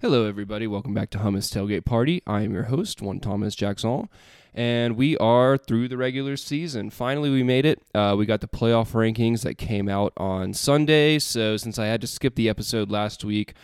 Hello, 0.00 0.26
everybody. 0.26 0.68
Welcome 0.68 0.94
back 0.94 1.10
to 1.10 1.18
Hummus 1.18 1.52
Tailgate 1.52 1.84
Party. 1.84 2.22
I 2.24 2.42
am 2.42 2.52
your 2.52 2.62
host, 2.62 3.02
one 3.02 3.18
Thomas 3.18 3.56
Jackson, 3.56 4.08
and 4.54 4.94
we 4.94 5.16
are 5.16 5.58
through 5.58 5.88
the 5.88 5.96
regular 5.96 6.36
season. 6.36 6.90
Finally, 6.90 7.30
we 7.30 7.42
made 7.42 7.66
it. 7.66 7.82
Uh, 7.92 8.14
we 8.16 8.24
got 8.24 8.40
the 8.40 8.46
playoff 8.46 8.92
rankings 8.92 9.42
that 9.42 9.58
came 9.58 9.88
out 9.88 10.12
on 10.16 10.54
Sunday. 10.54 11.18
So, 11.18 11.56
since 11.56 11.80
I 11.80 11.86
had 11.86 12.00
to 12.02 12.06
skip 12.06 12.36
the 12.36 12.48
episode 12.48 12.92
last 12.92 13.24
week, 13.24 13.54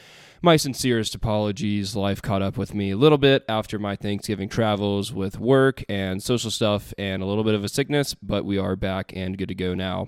my 0.45 0.57
sincerest 0.57 1.15
apologies. 1.15 1.97
Life 1.97 2.21
caught 2.21 2.43
up 2.43 2.59
with 2.59 2.75
me 2.75 2.91
a 2.91 2.97
little 2.99 3.17
bit 3.17 3.47
after 3.49 3.79
my 3.79 3.97
Thanksgiving 3.97 4.51
travels 4.51 5.11
with 5.11 5.41
work 5.41 5.83
and 5.89 6.23
social 6.23 6.51
stuff 6.51 6.93
and 6.99 7.23
a 7.23 7.27
little 7.27 7.45
bit 7.45 7.55
of 7.55 7.65
a 7.65 7.69
sickness, 7.69 8.15
but 8.15 8.45
we 8.45 8.59
are 8.59 8.77
back 8.77 9.11
and 9.17 9.39
good 9.39 9.49
to 9.49 9.55
go 9.55 9.75
now. 9.75 10.07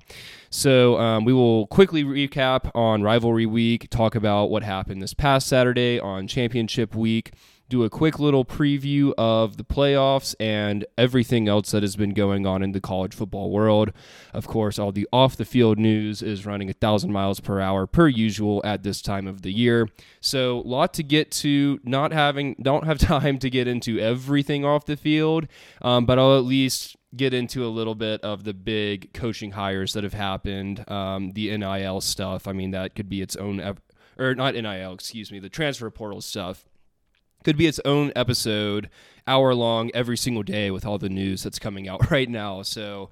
So 0.51 0.98
um, 0.98 1.25
we 1.25 1.33
will 1.33 1.66
quickly 1.69 2.05
recap 2.05 2.70
on 2.75 3.02
rivalry 3.02 3.46
week, 3.46 3.88
talk 3.88 4.14
about 4.14 4.51
what 4.51 4.62
happened 4.62 5.01
this 5.01 5.14
past 5.14 5.46
Saturday 5.46 5.98
on 5.98 6.29
championship 6.29 6.95
week 6.95 7.32
do 7.69 7.83
a 7.83 7.91
quick 7.91 8.19
little 8.19 8.45
preview 8.45 9.12
of 9.19 9.56
the 9.56 9.65
playoffs 9.65 10.34
and 10.38 10.84
everything 10.97 11.48
else 11.48 11.73
that 11.73 11.83
has 11.83 11.97
been 11.97 12.15
going 12.15 12.47
on 12.47 12.62
in 12.62 12.73
the 12.73 12.80
college 12.80 13.15
football 13.15 13.51
world. 13.51 13.93
Of 14.33 14.47
course, 14.47 14.79
all 14.79 14.93
the 14.93 15.09
off 15.12 15.37
the 15.37 15.45
field 15.45 15.79
news 15.79 16.23
is 16.23 16.47
running 16.47 16.71
a 16.71 16.74
thousand 16.74 17.12
miles 17.12 17.41
per 17.41 17.60
hour 17.60 17.87
per 17.87 18.09
usual 18.09 18.60
at 18.65 18.83
this 18.83 19.02
time 19.02 19.27
of 19.27 19.43
the 19.43 19.52
year. 19.52 19.88
So, 20.21 20.59
a 20.59 20.69
lot 20.69 20.95
to 20.95 21.02
get 21.02 21.30
to. 21.33 21.80
Not 21.83 22.12
having, 22.12 22.57
don't 22.62 22.84
have 22.84 22.98
time 22.98 23.38
to 23.38 23.51
get 23.51 23.66
into 23.66 23.98
everything 23.98 24.65
off 24.65 24.85
the 24.87 24.96
field, 24.96 25.48
um, 25.83 26.07
but 26.07 26.19
I'll 26.19 26.37
at 26.37 26.45
least 26.45 26.96
get 27.15 27.33
into 27.33 27.65
a 27.65 27.69
little 27.69 27.95
bit 27.95 28.21
of 28.21 28.45
the 28.45 28.55
big 28.55 29.12
coaching 29.12 29.52
hires 29.52 29.95
that 29.95 30.05
have 30.05 30.12
happened, 30.12 30.88
um, 30.91 31.33
the 31.33 31.57
NIL 31.57 32.01
stuff. 32.01 32.46
I 32.46 32.52
mean, 32.52 32.73
that 32.73 32.95
could 32.95 33.09
be 33.09 33.23
its 33.23 33.37
own, 33.37 33.77
or 34.19 34.35
not 34.35 34.55
NIL, 34.55 34.93
excuse 34.93 35.33
me, 35.33 35.38
the 35.38 35.48
transfer 35.48 35.91
portal 35.91 36.21
stuff 36.21 36.65
could 37.45 37.56
be 37.56 37.66
its 37.66 37.80
own 37.84 38.12
episode, 38.16 38.90
hour 39.26 39.54
long, 39.54 39.90
every 39.95 40.16
single 40.16 40.42
day 40.42 40.70
with 40.70 40.84
all 40.84 40.98
the 40.98 41.09
news 41.09 41.43
that's 41.43 41.59
coming 41.59 41.88
out 41.88 42.10
right 42.10 42.28
now. 42.28 42.62
So 42.62 43.09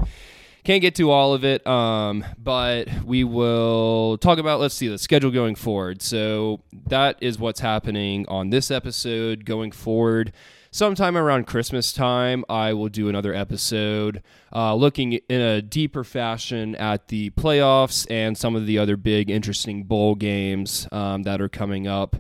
can't 0.65 0.81
get 0.81 0.95
to 0.95 1.11
all 1.11 1.35
of 1.35 1.45
it, 1.45 1.65
um, 1.67 2.25
but 2.39 2.89
we 3.05 3.23
will 3.23 4.17
talk 4.19 4.39
about, 4.39 4.61
let's 4.61 4.75
see, 4.75 4.89
the 4.89 4.97
schedule 4.97 5.31
going 5.31 5.55
forward. 5.55 6.01
So 6.01 6.61
that 6.87 7.19
is 7.21 7.39
what's 7.39 7.61
happening 7.61 8.27
on 8.29 8.49
this 8.49 8.71
episode 8.71 9.45
going 9.45 9.73
forward. 9.73 10.33
Sometime 10.71 11.17
around 11.17 11.47
Christmas 11.47 11.93
time, 11.93 12.45
I 12.49 12.73
will 12.73 12.89
do 12.89 13.09
another 13.09 13.33
episode 13.33 14.23
uh, 14.53 14.75
looking 14.75 15.13
in 15.13 15.41
a 15.41 15.63
deeper 15.63 16.03
fashion 16.03 16.75
at 16.77 17.09
the 17.09 17.31
playoffs 17.31 18.11
and 18.11 18.37
some 18.37 18.57
of 18.57 18.67
the 18.67 18.79
other 18.79 18.97
big, 18.97 19.31
interesting 19.31 19.85
bowl 19.85 20.15
games 20.17 20.89
um, 20.91 21.23
that 21.25 21.41
are 21.41 21.49
coming 21.49 21.87
up. 21.87 22.17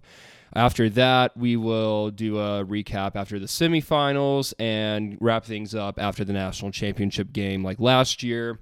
After 0.55 0.89
that, 0.91 1.37
we 1.37 1.57
will 1.57 2.11
do 2.11 2.39
a 2.39 2.65
recap 2.65 3.17
after 3.17 3.39
the 3.39 3.47
semifinals 3.47 4.55
and 4.59 5.19
wrap 5.21 5.45
things 5.45 5.75
up 5.75 5.99
after 5.99 6.25
the 6.25 6.33
national 6.33 6.71
championship 6.71 7.33
game 7.33 7.65
like 7.65 7.81
last 7.81 8.23
year. 8.23 8.61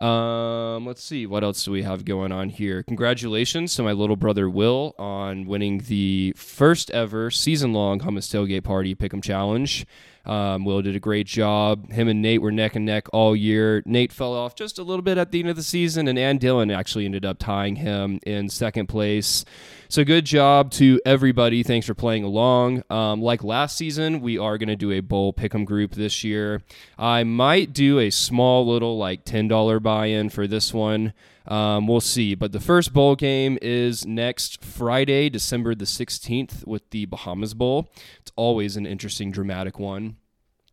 Um, 0.00 0.84
let's 0.84 1.02
see, 1.02 1.26
what 1.26 1.44
else 1.44 1.64
do 1.64 1.70
we 1.70 1.84
have 1.84 2.04
going 2.04 2.32
on 2.32 2.48
here? 2.48 2.82
Congratulations 2.82 3.76
to 3.76 3.84
my 3.84 3.92
little 3.92 4.16
brother 4.16 4.50
Will 4.50 4.96
on 4.98 5.46
winning 5.46 5.78
the 5.86 6.34
first 6.36 6.90
ever 6.90 7.30
season 7.30 7.72
long 7.72 8.00
Hummus 8.00 8.28
Tailgate 8.28 8.64
Party 8.64 8.96
Pick'em 8.96 9.22
Challenge. 9.22 9.86
Um, 10.24 10.64
Will 10.64 10.82
did 10.82 10.96
a 10.96 11.00
great 11.00 11.26
job. 11.26 11.92
Him 11.92 12.08
and 12.08 12.20
Nate 12.20 12.42
were 12.42 12.50
neck 12.50 12.74
and 12.74 12.84
neck 12.84 13.08
all 13.12 13.36
year. 13.36 13.82
Nate 13.86 14.12
fell 14.12 14.32
off 14.32 14.56
just 14.56 14.78
a 14.78 14.82
little 14.82 15.02
bit 15.02 15.18
at 15.18 15.30
the 15.30 15.40
end 15.40 15.50
of 15.50 15.56
the 15.56 15.62
season, 15.62 16.08
and 16.08 16.18
Ann 16.18 16.38
Dillon 16.38 16.70
actually 16.70 17.04
ended 17.04 17.24
up 17.24 17.38
tying 17.38 17.76
him 17.76 18.18
in 18.26 18.48
second 18.48 18.88
place. 18.88 19.44
So 19.92 20.04
good 20.04 20.24
job 20.24 20.70
to 20.70 21.02
everybody. 21.04 21.62
Thanks 21.62 21.86
for 21.86 21.92
playing 21.92 22.24
along. 22.24 22.82
Um, 22.88 23.20
like 23.20 23.44
last 23.44 23.76
season, 23.76 24.22
we 24.22 24.38
are 24.38 24.56
going 24.56 24.70
to 24.70 24.74
do 24.74 24.90
a 24.90 25.00
bowl 25.00 25.34
pick'em 25.34 25.66
group 25.66 25.92
this 25.92 26.24
year. 26.24 26.62
I 26.98 27.24
might 27.24 27.74
do 27.74 27.98
a 27.98 28.08
small 28.08 28.66
little 28.66 28.96
like 28.96 29.26
ten 29.26 29.48
dollar 29.48 29.80
buy-in 29.80 30.30
for 30.30 30.46
this 30.46 30.72
one. 30.72 31.12
Um, 31.46 31.86
we'll 31.86 32.00
see. 32.00 32.34
But 32.34 32.52
the 32.52 32.58
first 32.58 32.94
bowl 32.94 33.16
game 33.16 33.58
is 33.60 34.06
next 34.06 34.64
Friday, 34.64 35.28
December 35.28 35.74
the 35.74 35.84
16th, 35.84 36.66
with 36.66 36.88
the 36.88 37.04
Bahamas 37.04 37.52
Bowl. 37.52 37.92
It's 38.20 38.32
always 38.34 38.78
an 38.78 38.86
interesting, 38.86 39.30
dramatic 39.30 39.78
one. 39.78 40.16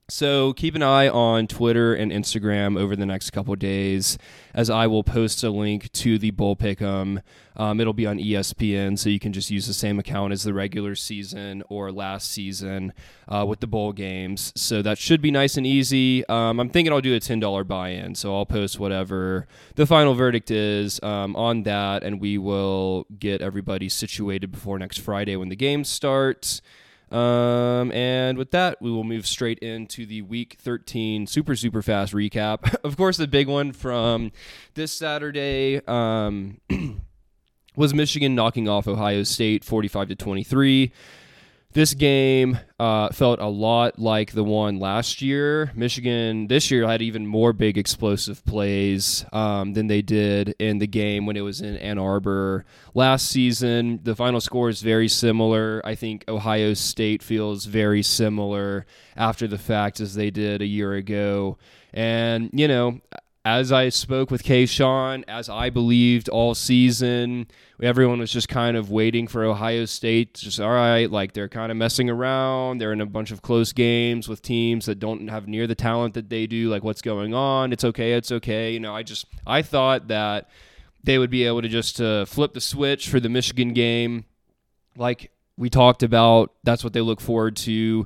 So 0.09 0.53
keep 0.53 0.73
an 0.73 0.81
eye 0.81 1.07
on 1.07 1.45
Twitter 1.45 1.93
and 1.93 2.11
Instagram 2.11 2.79
over 2.79 2.95
the 2.95 3.05
next 3.05 3.29
couple 3.29 3.55
days, 3.55 4.17
as 4.55 4.69
I 4.69 4.87
will 4.87 5.03
post 5.03 5.43
a 5.43 5.51
link 5.51 5.91
to 5.93 6.17
the 6.17 6.31
Bowl 6.31 6.55
Pick'em. 6.55 7.21
Um, 7.55 7.79
it'll 7.79 7.93
be 7.93 8.07
on 8.07 8.17
ESPN, 8.17 8.97
so 8.97 9.09
you 9.09 9.19
can 9.19 9.33
just 9.33 9.51
use 9.51 9.67
the 9.67 9.73
same 9.73 9.99
account 9.99 10.33
as 10.33 10.43
the 10.43 10.53
regular 10.53 10.95
season 10.95 11.61
or 11.69 11.91
last 11.91 12.31
season 12.31 12.93
uh, 13.27 13.45
with 13.47 13.59
the 13.59 13.67
bowl 13.67 13.91
games. 13.91 14.51
So 14.55 14.81
that 14.81 14.97
should 14.97 15.21
be 15.21 15.29
nice 15.29 15.57
and 15.57 15.67
easy. 15.67 16.27
Um, 16.27 16.59
I'm 16.59 16.69
thinking 16.69 16.91
I'll 16.91 17.01
do 17.01 17.13
a 17.15 17.19
ten 17.19 17.39
dollar 17.39 17.63
buy-in, 17.63 18.15
so 18.15 18.35
I'll 18.35 18.45
post 18.45 18.79
whatever 18.79 19.45
the 19.75 19.85
final 19.85 20.15
verdict 20.15 20.49
is 20.49 20.99
um, 21.03 21.35
on 21.35 21.63
that, 21.63 22.03
and 22.03 22.19
we 22.19 22.37
will 22.37 23.05
get 23.19 23.41
everybody 23.41 23.89
situated 23.89 24.51
before 24.51 24.79
next 24.79 24.99
Friday 24.99 25.35
when 25.35 25.49
the 25.49 25.55
games 25.55 25.89
start. 25.89 26.61
Um, 27.11 27.91
and 27.91 28.37
with 28.37 28.51
that, 28.51 28.81
we 28.81 28.91
will 28.91 29.03
move 29.03 29.25
straight 29.25 29.59
into 29.59 30.05
the 30.05 30.21
week 30.21 30.57
13 30.59 31.27
super, 31.27 31.55
super 31.55 31.81
fast 31.81 32.13
recap. 32.13 32.75
of 32.83 32.97
course, 32.97 33.17
the 33.17 33.27
big 33.27 33.47
one 33.47 33.71
from 33.71 34.31
this 34.75 34.91
Saturday 34.91 35.81
um, 35.87 36.59
was 37.75 37.93
Michigan 37.93 38.35
knocking 38.35 38.69
off 38.69 38.87
Ohio 38.87 39.23
State 39.23 39.63
45 39.63 40.09
to 40.09 40.15
23. 40.15 40.91
This 41.72 41.94
game 41.94 42.57
uh, 42.80 43.09
felt 43.09 43.40
a 43.40 43.46
lot 43.46 44.00
like 44.00 44.31
the 44.31 44.44
one 44.44 44.80
last 44.80 45.22
year. 45.22 45.72
Michigan 45.75 46.47
this 46.47 46.72
year 46.72 46.88
had 46.88 47.03
even 47.03 47.28
more 47.28 47.53
big 47.53 47.78
explosive 47.78 48.44
plays 48.44 49.24
um, 49.31 49.74
than 49.74 49.85
they 49.85 50.02
did 50.02 50.56
in 50.57 50.80
the 50.80 50.88
game 50.88 51.28
when 51.28 51.38
it 51.38 51.41
was 51.41 51.62
in 51.62 51.78
Ann 51.78 52.00
Arbor 52.00 52.66
last 52.96 53.28
season. 53.28 54.00
The 54.02 54.16
final 54.16 54.41
score 54.41 54.69
is 54.69 54.81
very 54.81 55.07
similar. 55.07 55.80
I 55.85 55.94
think 55.94 56.25
Ohio 56.28 56.74
State 56.74 57.22
feels 57.22 57.66
very 57.66 58.01
similar 58.01 58.88
after 59.16 59.46
the 59.46 59.59
fact 59.59 60.00
as 60.00 60.16
they 60.16 60.31
did 60.31 60.63
a 60.63 60.68
year 60.68 60.96
ago. 60.96 61.59
And, 61.94 62.50
you 62.51 62.68
know, 62.68 63.00
as 63.49 63.71
I 63.71 63.89
spoke 63.89 64.29
with 64.29 64.43
Kayshawn, 64.43 65.23
as 65.27 65.49
I 65.49 65.71
believed 65.71 66.29
all 66.29 66.53
season, 66.53 67.47
everyone 67.81 68.19
was 68.19 68.31
just 68.31 68.47
kind 68.47 68.77
of 68.77 68.91
waiting 68.91 69.27
for 69.27 69.43
Ohio 69.43 69.85
State. 69.85 70.35
Just 70.35 70.59
all 70.59 70.69
right, 70.69 71.09
like 71.09 71.33
they're 71.33 71.49
kind 71.49 71.71
of 71.71 71.77
messing 71.77 72.11
around. 72.11 72.77
They're 72.77 72.93
in 72.93 73.01
a 73.01 73.07
bunch 73.07 73.31
of 73.31 73.41
close 73.41 73.73
games 73.73 74.29
with 74.29 74.43
teams 74.43 74.85
that 74.85 74.99
don't 74.99 75.29
have 75.29 75.47
near 75.47 75.65
the 75.65 75.73
talent 75.73 76.13
that 76.13 76.29
they 76.29 76.45
do. 76.45 76.69
Like 76.69 76.83
what's 76.83 77.01
going 77.01 77.33
on? 77.33 77.73
It's 77.73 77.83
okay. 77.83 78.13
It's 78.13 78.31
okay. 78.31 78.71
You 78.71 78.79
know, 78.79 78.95
I 78.95 79.01
just 79.01 79.25
I 79.47 79.63
thought 79.63 80.09
that 80.09 80.47
they 81.03 81.17
would 81.17 81.31
be 81.31 81.45
able 81.45 81.63
to 81.63 81.69
just 81.69 81.99
uh, 81.99 82.25
flip 82.25 82.53
the 82.53 82.61
switch 82.61 83.09
for 83.09 83.19
the 83.19 83.29
Michigan 83.29 83.73
game, 83.73 84.25
like 84.95 85.31
we 85.57 85.71
talked 85.71 86.03
about. 86.03 86.53
That's 86.63 86.83
what 86.83 86.93
they 86.93 87.01
look 87.01 87.19
forward 87.19 87.55
to 87.57 88.05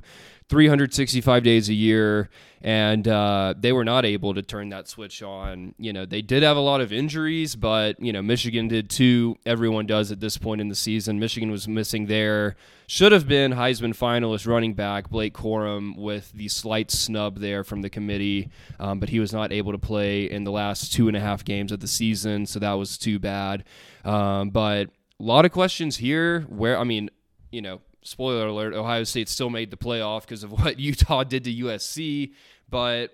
365 0.54 1.42
days 1.42 1.68
a 1.68 1.74
year, 1.74 2.30
and 2.62 3.08
uh, 3.08 3.54
they 3.58 3.72
were 3.72 3.84
not 3.84 4.04
able 4.04 4.34
to 4.34 4.40
turn 4.40 4.68
that 4.68 4.86
switch 4.86 5.20
on. 5.20 5.74
You 5.78 5.92
know, 5.92 6.06
they 6.06 6.22
did 6.22 6.44
have 6.44 6.56
a 6.56 6.60
lot 6.60 6.80
of 6.80 6.92
injuries, 6.92 7.56
but 7.56 7.98
you 7.98 8.12
know, 8.12 8.22
Michigan 8.22 8.68
did 8.68 8.88
too. 8.88 9.36
Everyone 9.44 9.84
does 9.84 10.12
at 10.12 10.20
this 10.20 10.38
point 10.38 10.60
in 10.60 10.68
the 10.68 10.76
season. 10.76 11.18
Michigan 11.18 11.50
was 11.50 11.66
missing 11.66 12.06
their 12.06 12.54
should 12.86 13.10
have 13.10 13.26
been 13.26 13.50
Heisman 13.50 13.98
finalist 13.98 14.46
running 14.46 14.74
back 14.74 15.10
Blake 15.10 15.34
Corum 15.34 15.96
with 15.96 16.30
the 16.30 16.46
slight 16.46 16.92
snub 16.92 17.40
there 17.40 17.64
from 17.64 17.82
the 17.82 17.90
committee, 17.90 18.48
um, 18.78 19.00
but 19.00 19.08
he 19.08 19.18
was 19.18 19.32
not 19.32 19.50
able 19.50 19.72
to 19.72 19.78
play 19.78 20.30
in 20.30 20.44
the 20.44 20.52
last 20.52 20.92
two 20.92 21.08
and 21.08 21.16
a 21.16 21.20
half 21.20 21.44
games 21.44 21.72
of 21.72 21.80
the 21.80 21.88
season, 21.88 22.46
so 22.46 22.60
that 22.60 22.74
was 22.74 22.96
too 22.96 23.18
bad. 23.18 23.64
Um, 24.04 24.50
but 24.50 24.90
a 25.18 25.22
lot 25.24 25.44
of 25.44 25.50
questions 25.50 25.96
here. 25.96 26.42
Where 26.42 26.78
I 26.78 26.84
mean, 26.84 27.10
you 27.50 27.60
know, 27.60 27.80
spoiler 28.04 28.46
alert, 28.46 28.74
Ohio 28.74 29.02
State 29.04 29.28
still 29.28 29.50
made 29.50 29.70
the 29.70 29.76
playoff 29.76 30.22
because 30.22 30.44
of 30.44 30.52
what 30.62 30.78
Utah 30.78 31.24
did 31.24 31.44
to 31.44 31.54
USC. 31.54 32.32
But 32.68 33.10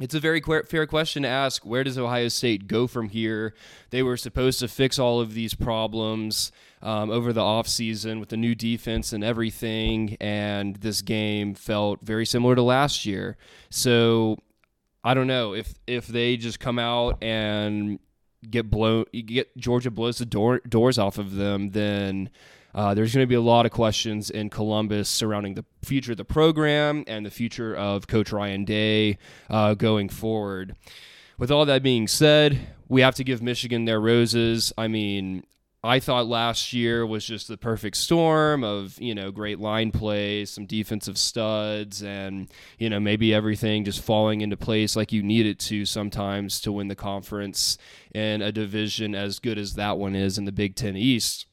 it's 0.00 0.14
a 0.14 0.20
very 0.20 0.40
fair 0.40 0.86
question 0.86 1.22
to 1.22 1.28
ask. 1.28 1.64
Where 1.64 1.84
does 1.84 1.98
Ohio 1.98 2.28
State 2.28 2.66
go 2.68 2.86
from 2.86 3.08
here? 3.08 3.54
They 3.90 4.02
were 4.02 4.16
supposed 4.16 4.60
to 4.60 4.68
fix 4.68 4.98
all 4.98 5.20
of 5.20 5.34
these 5.34 5.54
problems 5.54 6.52
um, 6.82 7.10
over 7.10 7.32
the 7.32 7.40
offseason 7.40 8.20
with 8.20 8.28
the 8.28 8.36
new 8.36 8.54
defense 8.54 9.12
and 9.12 9.24
everything, 9.24 10.16
and 10.20 10.76
this 10.76 11.02
game 11.02 11.54
felt 11.54 12.00
very 12.02 12.26
similar 12.26 12.54
to 12.54 12.62
last 12.62 13.06
year. 13.06 13.36
So 13.70 14.38
I 15.02 15.14
don't 15.14 15.26
know 15.26 15.54
if 15.54 15.74
if 15.86 16.06
they 16.06 16.36
just 16.36 16.60
come 16.60 16.78
out 16.78 17.22
and 17.22 17.98
get 18.48 18.70
blown, 18.70 19.06
get 19.12 19.56
Georgia 19.56 19.90
blows 19.90 20.18
the 20.18 20.26
door, 20.26 20.60
doors 20.68 20.98
off 20.98 21.16
of 21.16 21.36
them, 21.36 21.70
then 21.70 22.28
uh, 22.76 22.92
there's 22.92 23.14
going 23.14 23.24
to 23.24 23.28
be 23.28 23.34
a 23.34 23.40
lot 23.40 23.64
of 23.64 23.72
questions 23.72 24.28
in 24.28 24.50
Columbus 24.50 25.08
surrounding 25.08 25.54
the 25.54 25.64
future 25.82 26.12
of 26.12 26.18
the 26.18 26.26
program 26.26 27.04
and 27.06 27.24
the 27.24 27.30
future 27.30 27.74
of 27.74 28.06
Coach 28.06 28.30
Ryan 28.30 28.66
Day 28.66 29.16
uh, 29.48 29.72
going 29.72 30.10
forward. 30.10 30.76
With 31.38 31.50
all 31.50 31.64
that 31.64 31.82
being 31.82 32.06
said, 32.06 32.60
we 32.86 33.00
have 33.00 33.14
to 33.14 33.24
give 33.24 33.42
Michigan 33.42 33.86
their 33.86 33.98
roses. 33.98 34.74
I 34.76 34.88
mean, 34.88 35.44
I 35.82 36.00
thought 36.00 36.26
last 36.26 36.74
year 36.74 37.06
was 37.06 37.24
just 37.24 37.48
the 37.48 37.56
perfect 37.56 37.96
storm 37.96 38.62
of, 38.62 39.00
you 39.00 39.14
know, 39.14 39.30
great 39.30 39.58
line 39.58 39.90
play, 39.90 40.44
some 40.44 40.66
defensive 40.66 41.16
studs, 41.16 42.02
and, 42.02 42.48
you 42.78 42.90
know, 42.90 43.00
maybe 43.00 43.32
everything 43.32 43.84
just 43.84 44.02
falling 44.02 44.42
into 44.42 44.56
place 44.56 44.96
like 44.96 45.12
you 45.12 45.22
need 45.22 45.46
it 45.46 45.58
to 45.60 45.86
sometimes 45.86 46.60
to 46.60 46.72
win 46.72 46.88
the 46.88 46.94
conference 46.94 47.78
in 48.14 48.42
a 48.42 48.52
division 48.52 49.14
as 49.14 49.38
good 49.38 49.56
as 49.56 49.74
that 49.74 49.96
one 49.96 50.14
is 50.14 50.36
in 50.36 50.44
the 50.44 50.52
Big 50.52 50.74
Ten 50.74 50.94
East. 50.94 51.46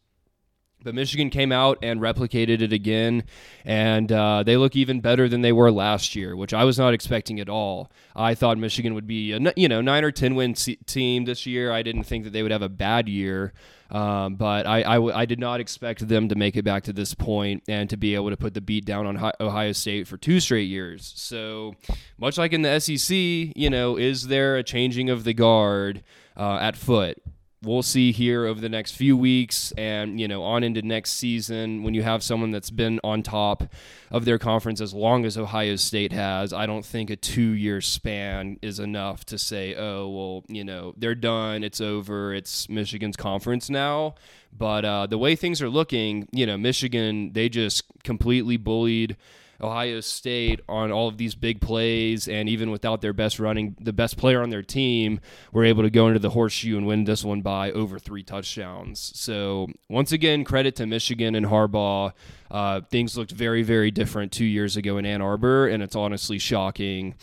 But 0.83 0.95
Michigan 0.95 1.29
came 1.29 1.51
out 1.51 1.79
and 1.81 1.99
replicated 1.99 2.61
it 2.61 2.73
again, 2.73 3.23
and 3.63 4.11
uh, 4.11 4.43
they 4.43 4.57
look 4.57 4.75
even 4.75 4.99
better 4.99 5.29
than 5.29 5.41
they 5.41 5.53
were 5.53 5.71
last 5.71 6.15
year, 6.15 6.35
which 6.35 6.53
I 6.53 6.63
was 6.63 6.77
not 6.77 6.93
expecting 6.93 7.39
at 7.39 7.49
all. 7.49 7.91
I 8.15 8.35
thought 8.35 8.57
Michigan 8.57 8.93
would 8.93 9.07
be 9.07 9.31
a 9.31 9.53
you 9.55 9.67
know 9.67 9.81
nine 9.81 10.03
or 10.03 10.11
ten 10.11 10.35
win 10.35 10.53
team 10.53 11.25
this 11.25 11.45
year. 11.45 11.71
I 11.71 11.83
didn't 11.83 12.03
think 12.03 12.25
that 12.25 12.31
they 12.31 12.43
would 12.43 12.51
have 12.51 12.61
a 12.61 12.69
bad 12.69 13.07
year, 13.07 13.53
um, 13.93 14.35
but 14.35 14.65
I, 14.65 14.81
I, 14.81 15.21
I, 15.21 15.25
did 15.25 15.39
not 15.39 15.59
expect 15.59 16.07
them 16.07 16.29
to 16.29 16.35
make 16.35 16.57
it 16.57 16.63
back 16.63 16.83
to 16.83 16.93
this 16.93 17.13
point 17.13 17.63
and 17.67 17.87
to 17.91 17.97
be 17.97 18.15
able 18.15 18.31
to 18.31 18.37
put 18.37 18.55
the 18.55 18.61
beat 18.61 18.85
down 18.85 19.05
on 19.05 19.31
Ohio 19.39 19.71
State 19.71 20.07
for 20.07 20.17
two 20.17 20.39
straight 20.39 20.67
years. 20.67 21.13
So 21.15 21.75
much 22.17 22.37
like 22.39 22.53
in 22.53 22.63
the 22.63 22.79
SEC, 22.79 23.15
you 23.15 23.69
know, 23.69 23.95
is 23.97 24.27
there 24.27 24.57
a 24.57 24.63
changing 24.63 25.11
of 25.11 25.23
the 25.23 25.33
guard 25.33 26.03
uh, 26.35 26.57
at 26.59 26.75
foot? 26.75 27.21
We'll 27.63 27.83
see 27.83 28.11
here 28.11 28.45
over 28.45 28.59
the 28.59 28.69
next 28.69 28.91
few 28.91 29.15
weeks 29.15 29.71
and 29.77 30.19
you 30.19 30.27
know 30.27 30.43
on 30.43 30.63
into 30.63 30.81
next 30.81 31.11
season 31.11 31.83
when 31.83 31.93
you 31.93 32.03
have 32.03 32.21
someone 32.21 32.51
that's 32.51 32.69
been 32.69 32.99
on 33.03 33.23
top 33.23 33.63
of 34.11 34.25
their 34.25 34.37
conference 34.37 34.81
as 34.81 34.93
long 34.93 35.25
as 35.25 35.37
Ohio 35.37 35.75
State 35.75 36.11
has. 36.11 36.53
I 36.53 36.65
don't 36.65 36.85
think 36.85 37.09
a 37.09 37.15
2 37.15 37.41
year 37.41 37.81
span 37.81 38.57
is 38.61 38.79
enough 38.79 39.25
to 39.25 39.37
say 39.37 39.75
oh 39.75 40.09
well 40.09 40.43
you 40.47 40.63
know 40.63 40.93
they're 40.97 41.15
done 41.15 41.63
it's 41.63 41.81
over 41.81 42.33
it's 42.33 42.69
Michigan's 42.69 43.17
conference 43.17 43.69
now. 43.69 44.15
But 44.55 44.85
uh, 44.85 45.07
the 45.07 45.17
way 45.17 45.35
things 45.35 45.61
are 45.61 45.69
looking 45.69 46.27
you 46.31 46.45
know 46.45 46.57
Michigan 46.57 47.33
they 47.33 47.49
just 47.49 47.83
completely 48.03 48.57
bullied 48.57 49.17
Ohio 49.61 49.99
State 50.01 50.59
on 50.67 50.91
all 50.91 51.07
of 51.07 51.17
these 51.17 51.35
big 51.35 51.61
plays, 51.61 52.27
and 52.27 52.49
even 52.49 52.71
without 52.71 53.01
their 53.01 53.13
best 53.13 53.39
running, 53.39 53.75
the 53.79 53.93
best 53.93 54.17
player 54.17 54.41
on 54.41 54.49
their 54.49 54.63
team, 54.63 55.19
were 55.51 55.63
able 55.63 55.83
to 55.83 55.89
go 55.89 56.07
into 56.07 56.19
the 56.19 56.31
horseshoe 56.31 56.77
and 56.77 56.85
win 56.85 57.03
this 57.03 57.23
one 57.23 57.41
by 57.41 57.71
over 57.71 57.99
three 57.99 58.23
touchdowns. 58.23 59.11
So 59.15 59.67
once 59.89 60.11
again, 60.11 60.43
credit 60.43 60.75
to 60.77 60.85
Michigan 60.85 61.35
and 61.35 61.45
Harbaugh. 61.45 62.13
Uh, 62.51 62.81
things 62.81 63.17
looked 63.17 63.31
very, 63.31 63.63
very 63.63 63.89
different 63.89 64.31
two 64.31 64.45
years 64.45 64.77
ago 64.77 64.97
in 64.97 65.05
Ann 65.05 65.21
Arbor, 65.21 65.67
and 65.67 65.81
it's 65.81 65.95
honestly 65.95 66.37
shocking 66.37 67.15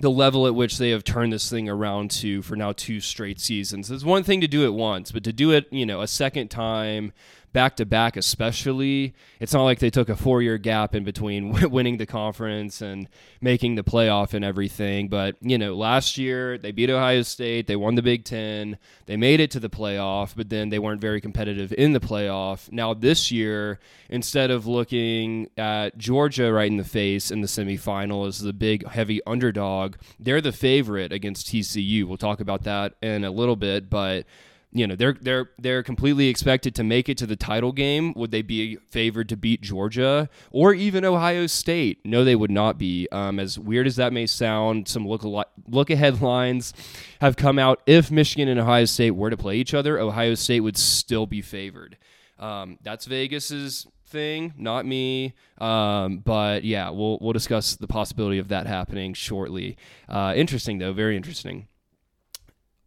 the 0.00 0.10
level 0.10 0.46
at 0.46 0.54
which 0.54 0.78
they 0.78 0.90
have 0.90 1.02
turned 1.02 1.32
this 1.32 1.50
thing 1.50 1.68
around 1.68 2.10
to 2.10 2.40
for 2.42 2.54
now 2.56 2.72
two 2.72 3.00
straight 3.00 3.40
seasons. 3.40 3.90
It's 3.90 4.04
one 4.04 4.22
thing 4.22 4.40
to 4.40 4.48
do 4.48 4.64
it 4.64 4.72
once, 4.72 5.10
but 5.10 5.24
to 5.24 5.32
do 5.32 5.50
it, 5.50 5.66
you 5.72 5.84
know, 5.84 6.00
a 6.00 6.06
second 6.06 6.48
time 6.48 7.12
back 7.58 7.74
to 7.74 7.84
back, 7.84 8.16
especially. 8.16 9.12
It's 9.40 9.52
not 9.52 9.64
like 9.64 9.80
they 9.80 9.90
took 9.90 10.08
a 10.08 10.14
four 10.14 10.42
year 10.42 10.58
gap 10.58 10.94
in 10.94 11.02
between 11.02 11.50
winning 11.72 11.96
the 11.96 12.06
conference 12.06 12.80
and 12.80 13.08
making 13.40 13.74
the 13.74 13.82
playoff 13.82 14.32
and 14.32 14.44
everything. 14.44 15.08
But, 15.08 15.34
you 15.40 15.58
know, 15.58 15.74
last 15.74 16.16
year 16.18 16.56
they 16.56 16.70
beat 16.70 16.88
Ohio 16.88 17.22
State, 17.22 17.66
they 17.66 17.74
won 17.74 17.96
the 17.96 18.02
Big 18.02 18.22
Ten, 18.22 18.78
they 19.06 19.16
made 19.16 19.40
it 19.40 19.50
to 19.50 19.58
the 19.58 19.68
playoff, 19.68 20.34
but 20.36 20.50
then 20.50 20.68
they 20.68 20.78
weren't 20.78 21.00
very 21.00 21.20
competitive 21.20 21.74
in 21.76 21.94
the 21.94 21.98
playoff. 21.98 22.70
Now, 22.70 22.94
this 22.94 23.32
year, 23.32 23.80
instead 24.08 24.52
of 24.52 24.68
looking 24.68 25.50
at 25.56 25.98
Georgia 25.98 26.52
right 26.52 26.70
in 26.70 26.76
the 26.76 26.84
face 26.84 27.32
in 27.32 27.40
the 27.40 27.48
semifinal 27.48 28.28
as 28.28 28.38
the 28.38 28.52
big, 28.52 28.86
heavy 28.86 29.20
underdog, 29.26 29.96
they're 30.20 30.40
the 30.40 30.52
favorite 30.52 31.12
against 31.12 31.48
TCU. 31.48 32.04
We'll 32.04 32.18
talk 32.18 32.38
about 32.38 32.62
that 32.62 32.94
in 33.02 33.24
a 33.24 33.32
little 33.32 33.56
bit, 33.56 33.90
but 33.90 34.26
you 34.72 34.86
know 34.86 34.94
they're 34.94 35.16
they're 35.20 35.50
they're 35.58 35.82
completely 35.82 36.28
expected 36.28 36.74
to 36.74 36.84
make 36.84 37.08
it 37.08 37.16
to 37.18 37.26
the 37.26 37.36
title 37.36 37.72
game. 37.72 38.12
Would 38.16 38.30
they 38.30 38.42
be 38.42 38.76
favored 38.90 39.28
to 39.30 39.36
beat 39.36 39.62
Georgia 39.62 40.28
or 40.50 40.74
even 40.74 41.04
Ohio 41.04 41.46
State? 41.46 42.00
No, 42.04 42.22
they 42.24 42.36
would 42.36 42.50
not 42.50 42.78
be. 42.78 43.08
Um, 43.10 43.40
as 43.40 43.58
weird 43.58 43.86
as 43.86 43.96
that 43.96 44.12
may 44.12 44.26
sound, 44.26 44.86
some 44.88 45.08
look 45.08 45.24
look 45.24 45.90
ahead 45.90 46.20
lines 46.20 46.74
have 47.20 47.36
come 47.36 47.58
out. 47.58 47.80
If 47.86 48.10
Michigan 48.10 48.48
and 48.48 48.60
Ohio 48.60 48.84
State 48.84 49.12
were 49.12 49.30
to 49.30 49.36
play 49.36 49.56
each 49.56 49.72
other, 49.72 49.98
Ohio 49.98 50.34
State 50.34 50.60
would 50.60 50.76
still 50.76 51.26
be 51.26 51.40
favored. 51.40 51.96
Um, 52.38 52.78
that's 52.82 53.06
Vegas's 53.06 53.86
thing, 54.06 54.54
not 54.56 54.86
me. 54.86 55.34
Um, 55.58 56.18
but 56.18 56.64
yeah, 56.64 56.90
we'll 56.90 57.18
we'll 57.20 57.32
discuss 57.32 57.76
the 57.76 57.88
possibility 57.88 58.38
of 58.38 58.48
that 58.48 58.66
happening 58.66 59.14
shortly. 59.14 59.78
Uh, 60.08 60.34
interesting 60.36 60.78
though, 60.78 60.92
very 60.92 61.16
interesting. 61.16 61.68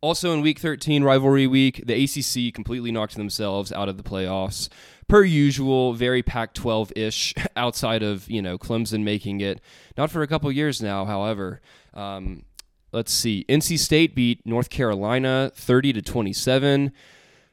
Also 0.01 0.33
in 0.33 0.41
week 0.41 0.57
13, 0.57 1.03
rivalry 1.03 1.45
week, 1.45 1.83
the 1.85 2.03
ACC 2.03 2.53
completely 2.53 2.91
knocked 2.91 3.15
themselves 3.15 3.71
out 3.71 3.87
of 3.87 3.97
the 3.97 4.03
playoffs. 4.03 4.67
Per 5.07 5.23
usual, 5.23 5.93
very 5.93 6.23
Pac 6.23 6.55
12 6.55 6.93
ish, 6.95 7.35
outside 7.55 8.01
of, 8.01 8.29
you 8.29 8.41
know, 8.41 8.57
Clemson 8.57 9.03
making 9.03 9.41
it. 9.41 9.61
Not 9.97 10.09
for 10.09 10.23
a 10.23 10.27
couple 10.27 10.51
years 10.51 10.81
now, 10.81 11.05
however. 11.05 11.61
Um, 11.93 12.43
let's 12.91 13.13
see. 13.13 13.45
NC 13.47 13.77
State 13.77 14.15
beat 14.15 14.43
North 14.45 14.71
Carolina 14.71 15.51
30 15.53 15.93
to 15.93 16.01
27. 16.01 16.91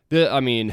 The, 0.09 0.33
I 0.33 0.41
mean, 0.41 0.73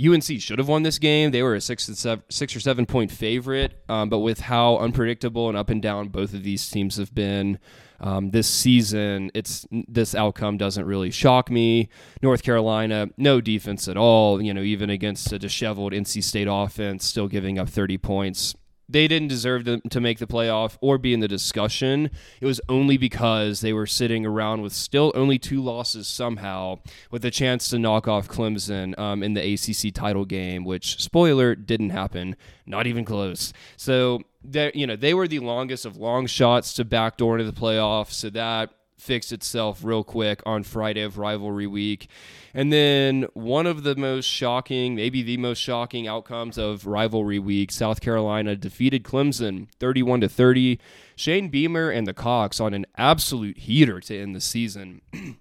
UNC 0.00 0.40
should 0.40 0.58
have 0.58 0.68
won 0.68 0.84
this 0.84 0.98
game. 0.98 1.32
They 1.32 1.42
were 1.42 1.54
a 1.54 1.60
six, 1.60 1.88
or 1.88 2.60
seven 2.60 2.86
point 2.86 3.10
favorite, 3.10 3.82
um, 3.88 4.08
but 4.08 4.20
with 4.20 4.40
how 4.40 4.78
unpredictable 4.78 5.48
and 5.48 5.58
up 5.58 5.70
and 5.70 5.82
down 5.82 6.08
both 6.08 6.34
of 6.34 6.44
these 6.44 6.68
teams 6.70 6.96
have 6.98 7.14
been, 7.14 7.58
um, 8.00 8.30
this 8.30 8.46
season, 8.46 9.30
it's 9.34 9.66
this 9.70 10.14
outcome 10.14 10.56
doesn't 10.56 10.84
really 10.84 11.10
shock 11.10 11.50
me. 11.50 11.88
North 12.22 12.44
Carolina, 12.44 13.08
no 13.16 13.40
defense 13.40 13.88
at 13.88 13.96
all. 13.96 14.40
You 14.40 14.54
know, 14.54 14.62
even 14.62 14.88
against 14.88 15.32
a 15.32 15.38
disheveled 15.38 15.92
NC 15.92 16.22
State 16.22 16.46
offense, 16.48 17.04
still 17.04 17.26
giving 17.26 17.58
up 17.58 17.68
30 17.68 17.98
points 17.98 18.54
they 18.88 19.06
didn't 19.06 19.28
deserve 19.28 19.64
to, 19.64 19.80
to 19.80 20.00
make 20.00 20.18
the 20.18 20.26
playoff 20.26 20.78
or 20.80 20.98
be 20.98 21.12
in 21.12 21.20
the 21.20 21.28
discussion. 21.28 22.10
It 22.40 22.46
was 22.46 22.60
only 22.68 22.96
because 22.96 23.60
they 23.60 23.72
were 23.72 23.86
sitting 23.86 24.24
around 24.24 24.62
with 24.62 24.72
still 24.72 25.12
only 25.14 25.38
two 25.38 25.62
losses 25.62 26.08
somehow, 26.08 26.80
with 27.10 27.24
a 27.24 27.30
chance 27.30 27.68
to 27.70 27.78
knock 27.78 28.08
off 28.08 28.28
Clemson 28.28 28.98
um, 28.98 29.22
in 29.22 29.34
the 29.34 29.54
ACC 29.54 29.92
title 29.92 30.24
game, 30.24 30.64
which 30.64 31.00
spoiler 31.00 31.54
didn't 31.54 31.90
happen, 31.90 32.36
not 32.66 32.86
even 32.86 33.04
close. 33.04 33.52
So 33.76 34.22
you 34.52 34.86
know 34.86 34.96
they 34.96 35.14
were 35.14 35.28
the 35.28 35.40
longest 35.40 35.84
of 35.84 35.96
long 35.96 36.26
shots 36.26 36.72
to 36.74 36.84
backdoor 36.84 37.38
into 37.38 37.50
the 37.50 37.58
playoff. 37.58 38.10
So 38.12 38.30
that 38.30 38.70
fixed 38.98 39.32
itself 39.32 39.82
real 39.82 40.04
quick 40.04 40.42
on 40.44 40.62
Friday 40.62 41.02
of 41.02 41.18
rivalry 41.18 41.66
week. 41.66 42.08
And 42.52 42.72
then 42.72 43.26
one 43.34 43.66
of 43.66 43.82
the 43.82 43.96
most 43.96 44.26
shocking, 44.26 44.94
maybe 44.94 45.22
the 45.22 45.36
most 45.36 45.58
shocking 45.58 46.06
outcomes 46.06 46.58
of 46.58 46.86
rivalry 46.86 47.38
week, 47.38 47.70
South 47.70 48.00
Carolina 48.00 48.56
defeated 48.56 49.04
Clemson 49.04 49.68
31 49.78 50.22
to 50.22 50.28
30. 50.28 50.78
Shane 51.16 51.48
Beamer 51.48 51.90
and 51.90 52.06
the 52.06 52.14
Cocks 52.14 52.60
on 52.60 52.74
an 52.74 52.86
absolute 52.96 53.58
heater 53.58 54.00
to 54.00 54.18
end 54.20 54.34
the 54.34 54.40
season. 54.40 55.00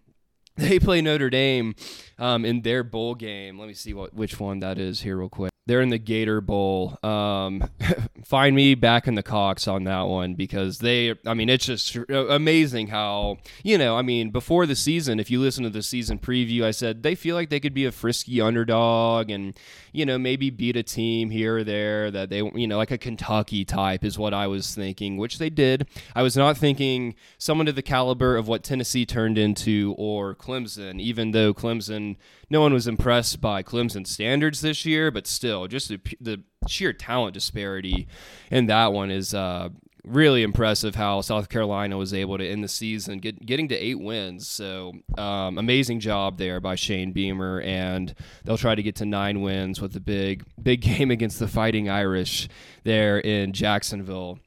they 0.56 0.80
play 0.80 1.02
Notre 1.02 1.30
Dame 1.30 1.76
um, 2.18 2.46
in 2.46 2.62
their 2.62 2.84
bowl 2.84 3.16
game. 3.16 3.60
Let 3.60 3.68
me 3.68 3.74
see 3.74 3.94
what 3.94 4.14
which 4.14 4.40
one 4.40 4.60
that 4.60 4.78
is 4.78 5.02
here 5.02 5.18
real 5.18 5.30
quick. 5.30 5.52
They're 5.68 5.82
in 5.82 5.90
the 5.90 5.98
Gator 5.98 6.40
Bowl. 6.40 6.98
Um, 7.04 7.70
find 8.26 8.56
me 8.56 8.74
back 8.74 9.08
in 9.08 9.16
the 9.16 9.24
Cocks 9.24 9.68
on 9.68 9.84
that 9.84 10.04
one 10.04 10.34
because 10.34 10.80
they, 10.80 11.16
I 11.26 11.34
mean, 11.34 11.50
it's 11.50 11.66
just 11.66 11.98
amazing 12.10 12.88
how, 12.88 13.38
you 13.64 13.78
know, 13.78 13.98
I 13.98 14.02
mean, 14.02 14.32
before 14.32 14.66
the 14.66 14.76
season, 14.76 15.20
if 15.20 15.30
you 15.30 15.42
listen 15.42 15.66
to 15.66 15.70
the 15.70 15.84
season 15.84 16.20
preview, 16.20 16.64
I 16.64 16.72
said 16.72 17.04
they 17.04 17.16
feel 17.16 17.36
like 17.36 17.50
they 17.50 17.60
could 17.60 17.74
be 17.74 17.84
a 17.84 17.92
frisky 17.92 18.40
underdog 18.40 19.30
and, 19.30 19.60
you 19.92 20.06
know, 20.06 20.18
maybe 20.18 20.50
beat 20.50 20.78
a 20.78 20.84
team 20.84 21.30
here 21.30 21.58
or 21.58 21.64
there 21.66 22.12
that 22.12 22.30
they, 22.30 22.38
you 22.38 22.68
know, 22.68 22.78
like 22.78 22.92
a 22.92 22.98
Kentucky 22.98 23.66
type 23.66 24.06
is 24.06 24.18
what 24.18 24.34
I 24.34 24.48
was 24.48 24.74
thinking, 24.74 25.18
which 25.18 25.38
they 25.38 25.50
did. 25.50 25.88
I 26.16 26.24
was 26.24 26.38
not 26.38 26.58
thinking 26.58 27.16
someone 27.38 27.66
to 27.66 27.74
the 27.74 27.82
caliber 27.82 28.38
of 28.38 28.48
what 28.48 28.64
Tennessee 28.64 29.06
turned 29.06 29.38
into 29.38 29.96
or 29.98 30.34
Clemson, 30.34 31.02
even 31.02 31.32
though 31.32 31.54
Clemson 31.54 32.16
no 32.50 32.62
one 32.62 32.74
was 32.74 32.88
impressed 32.88 33.42
by 33.42 33.62
Clemson 33.62 34.08
standards 34.08 34.62
this 34.62 34.86
year, 34.86 35.12
but 35.12 35.28
still, 35.28 35.57
just 35.66 35.90
the, 35.90 36.00
the 36.22 36.44
sheer 36.68 36.94
talent 36.94 37.34
disparity 37.34 38.08
in 38.52 38.68
that 38.68 38.94
one 38.94 39.10
is 39.10 39.34
uh, 39.34 39.70
really 40.04 40.44
impressive. 40.44 40.96
How 40.96 41.22
South 41.22 41.50
Carolina 41.50 41.98
was 41.98 42.14
able 42.14 42.38
to 42.38 42.48
end 42.48 42.64
the 42.64 42.68
season, 42.68 43.20
get, 43.20 43.46
getting 43.46 43.68
to 43.70 43.76
eight 43.76 44.00
wins. 44.00 44.48
So 44.48 44.94
um, 45.18 45.58
amazing 45.58 46.00
job 46.00 46.38
there 46.38 46.60
by 46.60 46.76
Shane 46.76 47.12
Beamer, 47.12 47.62
and 47.62 48.14
they'll 48.44 48.58
try 48.58 48.76
to 48.76 48.84
get 48.84 48.96
to 48.98 49.06
nine 49.06 49.42
wins 49.42 49.82
with 49.82 49.94
the 49.94 50.00
big 50.00 50.44
big 50.62 50.82
game 50.98 51.12
against 51.12 51.40
the 51.40 51.48
Fighting 51.48 51.90
Irish 51.90 52.48
there 52.84 53.20
in 53.20 53.54
Jacksonville. 53.54 54.40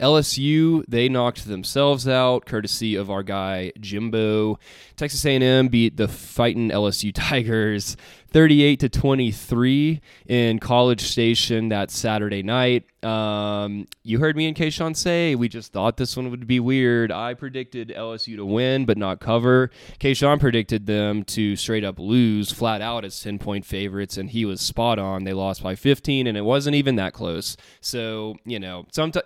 LSU 0.00 0.84
they 0.88 1.08
knocked 1.08 1.46
themselves 1.46 2.06
out 2.06 2.46
courtesy 2.46 2.94
of 2.94 3.10
our 3.10 3.22
guy 3.22 3.72
Jimbo. 3.80 4.58
Texas 4.96 5.24
A&M 5.24 5.68
beat 5.68 5.96
the 5.96 6.08
fighting 6.08 6.70
LSU 6.70 7.12
Tigers 7.14 7.96
38 8.36 8.80
to 8.80 8.88
23 8.90 10.00
in 10.26 10.58
College 10.58 11.00
Station 11.00 11.70
that 11.70 11.90
Saturday 11.90 12.42
night. 12.42 12.84
Um, 13.02 13.86
you 14.02 14.18
heard 14.18 14.36
me 14.36 14.46
and 14.46 14.54
Kayshawn 14.56 14.94
say 14.96 15.34
we 15.34 15.48
just 15.48 15.72
thought 15.72 15.96
this 15.96 16.16
one 16.16 16.30
would 16.30 16.46
be 16.46 16.60
weird. 16.60 17.10
I 17.10 17.32
predicted 17.32 17.94
LSU 17.96 18.36
to 18.36 18.44
win 18.44 18.84
but 18.84 18.98
not 18.98 19.20
cover. 19.20 19.70
Kayshawn 20.00 20.38
predicted 20.38 20.84
them 20.86 21.24
to 21.24 21.56
straight 21.56 21.84
up 21.84 21.98
lose 21.98 22.52
flat 22.52 22.82
out 22.82 23.06
as 23.06 23.18
10 23.20 23.38
point 23.38 23.64
favorites, 23.64 24.18
and 24.18 24.28
he 24.28 24.44
was 24.44 24.60
spot 24.60 24.98
on. 24.98 25.24
They 25.24 25.32
lost 25.32 25.62
by 25.62 25.74
15, 25.74 26.26
and 26.26 26.36
it 26.36 26.42
wasn't 26.42 26.76
even 26.76 26.96
that 26.96 27.14
close. 27.14 27.56
So 27.80 28.36
you 28.44 28.58
know, 28.58 28.86
sometimes 28.92 29.24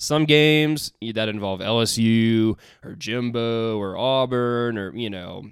some 0.00 0.24
games 0.24 0.92
that 1.14 1.28
involve 1.28 1.60
LSU 1.60 2.58
or 2.82 2.94
Jimbo 2.94 3.78
or 3.78 3.98
Auburn 3.98 4.78
or 4.78 4.94
you 4.96 5.10
know 5.10 5.44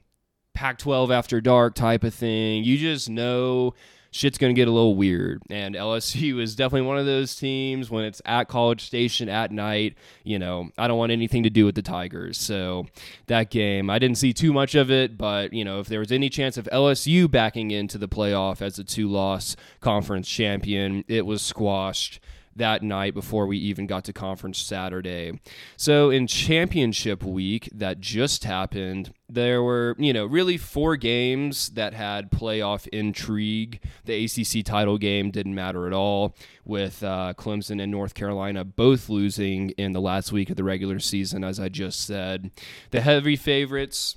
Pac 0.54 0.78
12 0.78 1.10
after 1.10 1.40
dark 1.40 1.74
type 1.74 2.02
of 2.02 2.14
thing. 2.14 2.64
You 2.64 2.78
just 2.78 3.10
know 3.10 3.74
shit's 4.10 4.38
going 4.38 4.54
to 4.54 4.58
get 4.58 4.66
a 4.66 4.72
little 4.72 4.96
weird. 4.96 5.42
And 5.50 5.74
LSU 5.74 6.40
is 6.42 6.56
definitely 6.56 6.88
one 6.88 6.96
of 6.98 7.04
those 7.04 7.36
teams 7.36 7.90
when 7.90 8.04
it's 8.04 8.22
at 8.24 8.48
College 8.48 8.84
Station 8.84 9.28
at 9.28 9.52
night. 9.52 9.96
You 10.24 10.38
know, 10.38 10.70
I 10.78 10.88
don't 10.88 10.98
want 10.98 11.12
anything 11.12 11.42
to 11.42 11.50
do 11.50 11.66
with 11.66 11.74
the 11.74 11.82
Tigers. 11.82 12.38
So 12.38 12.86
that 13.26 13.50
game, 13.50 13.90
I 13.90 13.98
didn't 13.98 14.16
see 14.16 14.32
too 14.32 14.54
much 14.54 14.74
of 14.74 14.90
it, 14.90 15.18
but, 15.18 15.52
you 15.52 15.64
know, 15.64 15.78
if 15.80 15.88
there 15.88 16.00
was 16.00 16.10
any 16.10 16.30
chance 16.30 16.56
of 16.56 16.68
LSU 16.72 17.30
backing 17.30 17.70
into 17.70 17.98
the 17.98 18.08
playoff 18.08 18.62
as 18.62 18.78
a 18.78 18.84
two 18.84 19.08
loss 19.08 19.56
conference 19.80 20.26
champion, 20.26 21.04
it 21.06 21.26
was 21.26 21.42
squashed 21.42 22.18
that 22.58 22.82
night 22.82 23.14
before 23.14 23.46
we 23.46 23.56
even 23.58 23.86
got 23.86 24.04
to 24.04 24.12
conference 24.12 24.58
Saturday. 24.58 25.40
So 25.76 26.10
in 26.10 26.26
championship 26.26 27.22
week 27.22 27.68
that 27.74 28.00
just 28.00 28.44
happened, 28.44 29.12
there 29.28 29.62
were, 29.62 29.94
you 29.98 30.12
know, 30.12 30.26
really 30.26 30.56
four 30.56 30.96
games 30.96 31.70
that 31.70 31.94
had 31.94 32.30
playoff 32.30 32.86
intrigue. 32.88 33.80
The 34.04 34.24
ACC 34.24 34.64
title 34.64 34.98
game 34.98 35.30
didn't 35.30 35.54
matter 35.54 35.86
at 35.86 35.92
all, 35.92 36.34
with 36.64 37.02
uh, 37.02 37.34
Clemson 37.36 37.82
and 37.82 37.90
North 37.90 38.14
Carolina 38.14 38.64
both 38.64 39.08
losing 39.08 39.70
in 39.70 39.92
the 39.92 40.00
last 40.00 40.32
week 40.32 40.50
of 40.50 40.56
the 40.56 40.64
regular 40.64 40.98
season, 40.98 41.44
as 41.44 41.58
I 41.58 41.68
just 41.68 42.06
said. 42.06 42.50
The 42.90 43.00
heavy 43.00 43.36
favorites, 43.36 44.16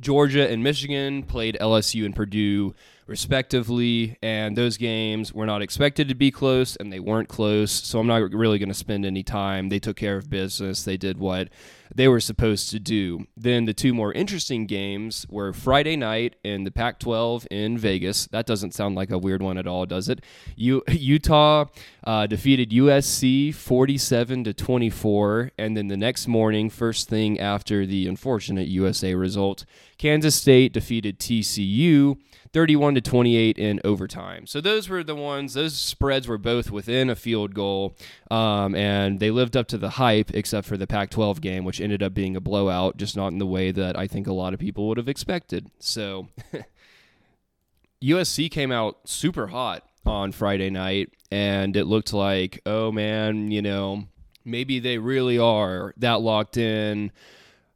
Georgia 0.00 0.48
and 0.50 0.62
Michigan, 0.62 1.22
played 1.22 1.56
LSU 1.60 2.04
and 2.04 2.14
Purdue 2.14 2.74
respectively. 3.06 4.16
And 4.22 4.56
those 4.56 4.76
games 4.76 5.32
were 5.32 5.46
not 5.46 5.62
expected 5.62 6.08
to 6.08 6.14
be 6.14 6.30
close, 6.30 6.76
and 6.76 6.92
they 6.92 7.00
weren't 7.00 7.28
close. 7.28 7.70
So 7.70 7.98
I'm 7.98 8.06
not 8.06 8.32
really 8.32 8.58
going 8.58 8.68
to 8.68 8.74
spend 8.74 9.04
any 9.04 9.22
time. 9.22 9.68
They 9.68 9.78
took 9.78 9.96
care 9.96 10.16
of 10.16 10.30
business. 10.30 10.84
They 10.84 10.96
did 10.96 11.18
what 11.18 11.48
they 11.94 12.08
were 12.08 12.20
supposed 12.20 12.70
to 12.70 12.80
do. 12.80 13.26
Then 13.36 13.66
the 13.66 13.74
two 13.74 13.94
more 13.94 14.12
interesting 14.12 14.66
games 14.66 15.26
were 15.28 15.52
Friday 15.52 15.96
night 15.96 16.34
in 16.42 16.64
the 16.64 16.70
Pac 16.70 16.98
12 16.98 17.46
in 17.50 17.78
Vegas. 17.78 18.26
That 18.26 18.46
doesn't 18.46 18.74
sound 18.74 18.96
like 18.96 19.10
a 19.10 19.18
weird 19.18 19.42
one 19.42 19.58
at 19.58 19.66
all, 19.66 19.86
does 19.86 20.08
it? 20.08 20.20
U- 20.56 20.82
Utah 20.88 21.66
uh, 22.02 22.26
defeated 22.26 22.70
USC 22.70 23.54
47 23.54 24.44
to 24.44 24.54
24. 24.54 25.52
And 25.56 25.76
then 25.76 25.88
the 25.88 25.96
next 25.96 26.26
morning, 26.26 26.68
first 26.68 27.08
thing 27.08 27.38
after 27.38 27.86
the 27.86 28.08
unfortunate 28.08 28.66
USA 28.68 29.14
result, 29.14 29.64
Kansas 29.96 30.34
State 30.34 30.72
defeated 30.72 31.18
TCU 31.20 32.16
31 32.54 32.94
to 32.94 33.00
28 33.00 33.58
in 33.58 33.80
overtime. 33.84 34.46
So 34.46 34.60
those 34.60 34.88
were 34.88 35.02
the 35.02 35.16
ones, 35.16 35.54
those 35.54 35.76
spreads 35.76 36.28
were 36.28 36.38
both 36.38 36.70
within 36.70 37.10
a 37.10 37.16
field 37.16 37.52
goal, 37.52 37.96
um, 38.30 38.76
and 38.76 39.18
they 39.18 39.32
lived 39.32 39.56
up 39.56 39.66
to 39.68 39.78
the 39.78 39.90
hype, 39.90 40.30
except 40.32 40.66
for 40.68 40.76
the 40.76 40.86
Pac 40.86 41.10
12 41.10 41.40
game, 41.40 41.64
which 41.64 41.80
ended 41.80 42.00
up 42.00 42.14
being 42.14 42.36
a 42.36 42.40
blowout, 42.40 42.96
just 42.96 43.16
not 43.16 43.32
in 43.32 43.38
the 43.38 43.46
way 43.46 43.72
that 43.72 43.98
I 43.98 44.06
think 44.06 44.28
a 44.28 44.32
lot 44.32 44.54
of 44.54 44.60
people 44.60 44.86
would 44.86 44.98
have 44.98 45.08
expected. 45.08 45.68
So 45.80 46.28
USC 48.02 48.48
came 48.52 48.70
out 48.70 48.98
super 49.04 49.48
hot 49.48 49.82
on 50.06 50.30
Friday 50.30 50.70
night, 50.70 51.10
and 51.32 51.76
it 51.76 51.86
looked 51.86 52.12
like, 52.12 52.60
oh 52.64 52.92
man, 52.92 53.50
you 53.50 53.62
know, 53.62 54.04
maybe 54.44 54.78
they 54.78 54.98
really 54.98 55.40
are 55.40 55.92
that 55.96 56.20
locked 56.20 56.56
in 56.56 57.10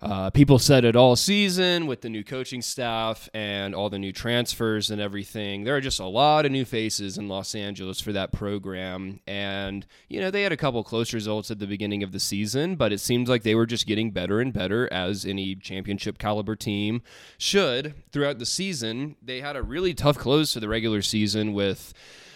uh, 0.00 0.30
people 0.30 0.60
said 0.60 0.84
it 0.84 0.94
all 0.94 1.16
season 1.16 1.88
with 1.88 2.02
the 2.02 2.08
new 2.08 2.22
coaching 2.22 2.62
staff 2.62 3.28
and 3.34 3.74
all 3.74 3.90
the 3.90 3.98
new 3.98 4.12
transfers 4.12 4.90
and 4.90 5.00
everything. 5.00 5.64
There 5.64 5.74
are 5.74 5.80
just 5.80 5.98
a 5.98 6.06
lot 6.06 6.46
of 6.46 6.52
new 6.52 6.64
faces 6.64 7.18
in 7.18 7.28
Los 7.28 7.52
Angeles 7.54 8.00
for 8.00 8.12
that 8.12 8.30
program. 8.30 9.18
And, 9.26 9.84
you 10.08 10.20
know, 10.20 10.30
they 10.30 10.42
had 10.42 10.52
a 10.52 10.56
couple 10.56 10.84
close 10.84 11.12
results 11.12 11.50
at 11.50 11.58
the 11.58 11.66
beginning 11.66 12.04
of 12.04 12.12
the 12.12 12.20
season, 12.20 12.76
but 12.76 12.92
it 12.92 13.00
seems 13.00 13.28
like 13.28 13.42
they 13.42 13.56
were 13.56 13.66
just 13.66 13.88
getting 13.88 14.12
better 14.12 14.40
and 14.40 14.52
better 14.52 14.92
as 14.92 15.24
any 15.24 15.56
championship 15.56 16.16
caliber 16.18 16.54
team 16.54 17.02
should 17.36 17.94
throughout 18.12 18.38
the 18.38 18.46
season. 18.46 19.16
They 19.20 19.40
had 19.40 19.56
a 19.56 19.62
really 19.62 19.94
tough 19.94 20.16
close 20.16 20.52
to 20.52 20.60
the 20.60 20.68
regular 20.68 21.02
season 21.02 21.54
with 21.54 21.92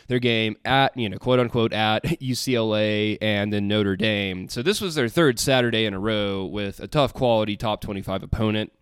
their 0.08 0.18
game 0.18 0.56
at, 0.64 0.96
you 0.96 1.08
know, 1.08 1.18
quote 1.18 1.40
unquote, 1.40 1.72
at 1.72 2.04
UCLA 2.20 3.18
and 3.20 3.52
then 3.52 3.68
Notre 3.68 3.96
Dame. 3.96 4.48
So 4.48 4.62
this 4.62 4.80
was 4.80 4.94
their 4.94 5.08
third 5.08 5.38
Saturday 5.38 5.84
in 5.84 5.94
a 5.94 6.00
row 6.00 6.44
with 6.44 6.80
a 6.80 6.88
tough 6.88 7.14
quality 7.14 7.56
top 7.56 7.80
25 7.80 8.22
opponent. 8.22 8.72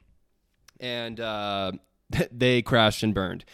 And 0.78 1.20
uh, 1.20 1.72
they 2.32 2.62
crashed 2.62 3.02
and 3.02 3.14
burned. 3.14 3.44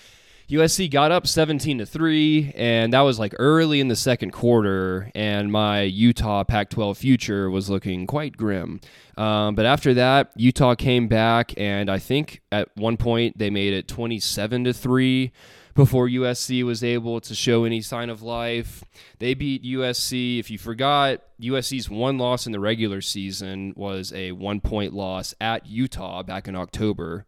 USC 0.48 0.88
got 0.88 1.10
up 1.10 1.26
17 1.26 1.78
to 1.78 1.86
3 1.86 2.52
and 2.54 2.92
that 2.92 3.00
was 3.00 3.18
like 3.18 3.34
early 3.38 3.80
in 3.80 3.88
the 3.88 3.96
second 3.96 4.30
quarter 4.30 5.10
and 5.12 5.50
my 5.50 5.82
Utah 5.82 6.44
Pac-12 6.44 6.96
future 6.96 7.50
was 7.50 7.68
looking 7.68 8.06
quite 8.06 8.36
grim. 8.36 8.80
Um, 9.16 9.56
but 9.56 9.66
after 9.66 9.92
that, 9.94 10.30
Utah 10.36 10.76
came 10.76 11.08
back 11.08 11.52
and 11.56 11.90
I 11.90 11.98
think 11.98 12.42
at 12.52 12.68
one 12.76 12.96
point 12.96 13.38
they 13.38 13.50
made 13.50 13.74
it 13.74 13.88
27 13.88 14.64
to 14.64 14.72
3 14.72 15.32
before 15.76 16.08
USC 16.08 16.64
was 16.64 16.82
able 16.82 17.20
to 17.20 17.34
show 17.34 17.64
any 17.64 17.82
sign 17.82 18.10
of 18.10 18.22
life. 18.22 18.82
They 19.18 19.34
beat 19.34 19.62
USC. 19.62 20.40
If 20.40 20.50
you 20.50 20.58
forgot, 20.58 21.20
USC's 21.40 21.88
one 21.88 22.18
loss 22.18 22.46
in 22.46 22.52
the 22.52 22.58
regular 22.58 23.00
season 23.02 23.74
was 23.76 24.12
a 24.12 24.32
one 24.32 24.60
point 24.60 24.94
loss 24.94 25.34
at 25.40 25.66
Utah 25.66 26.22
back 26.22 26.48
in 26.48 26.56
October. 26.56 27.26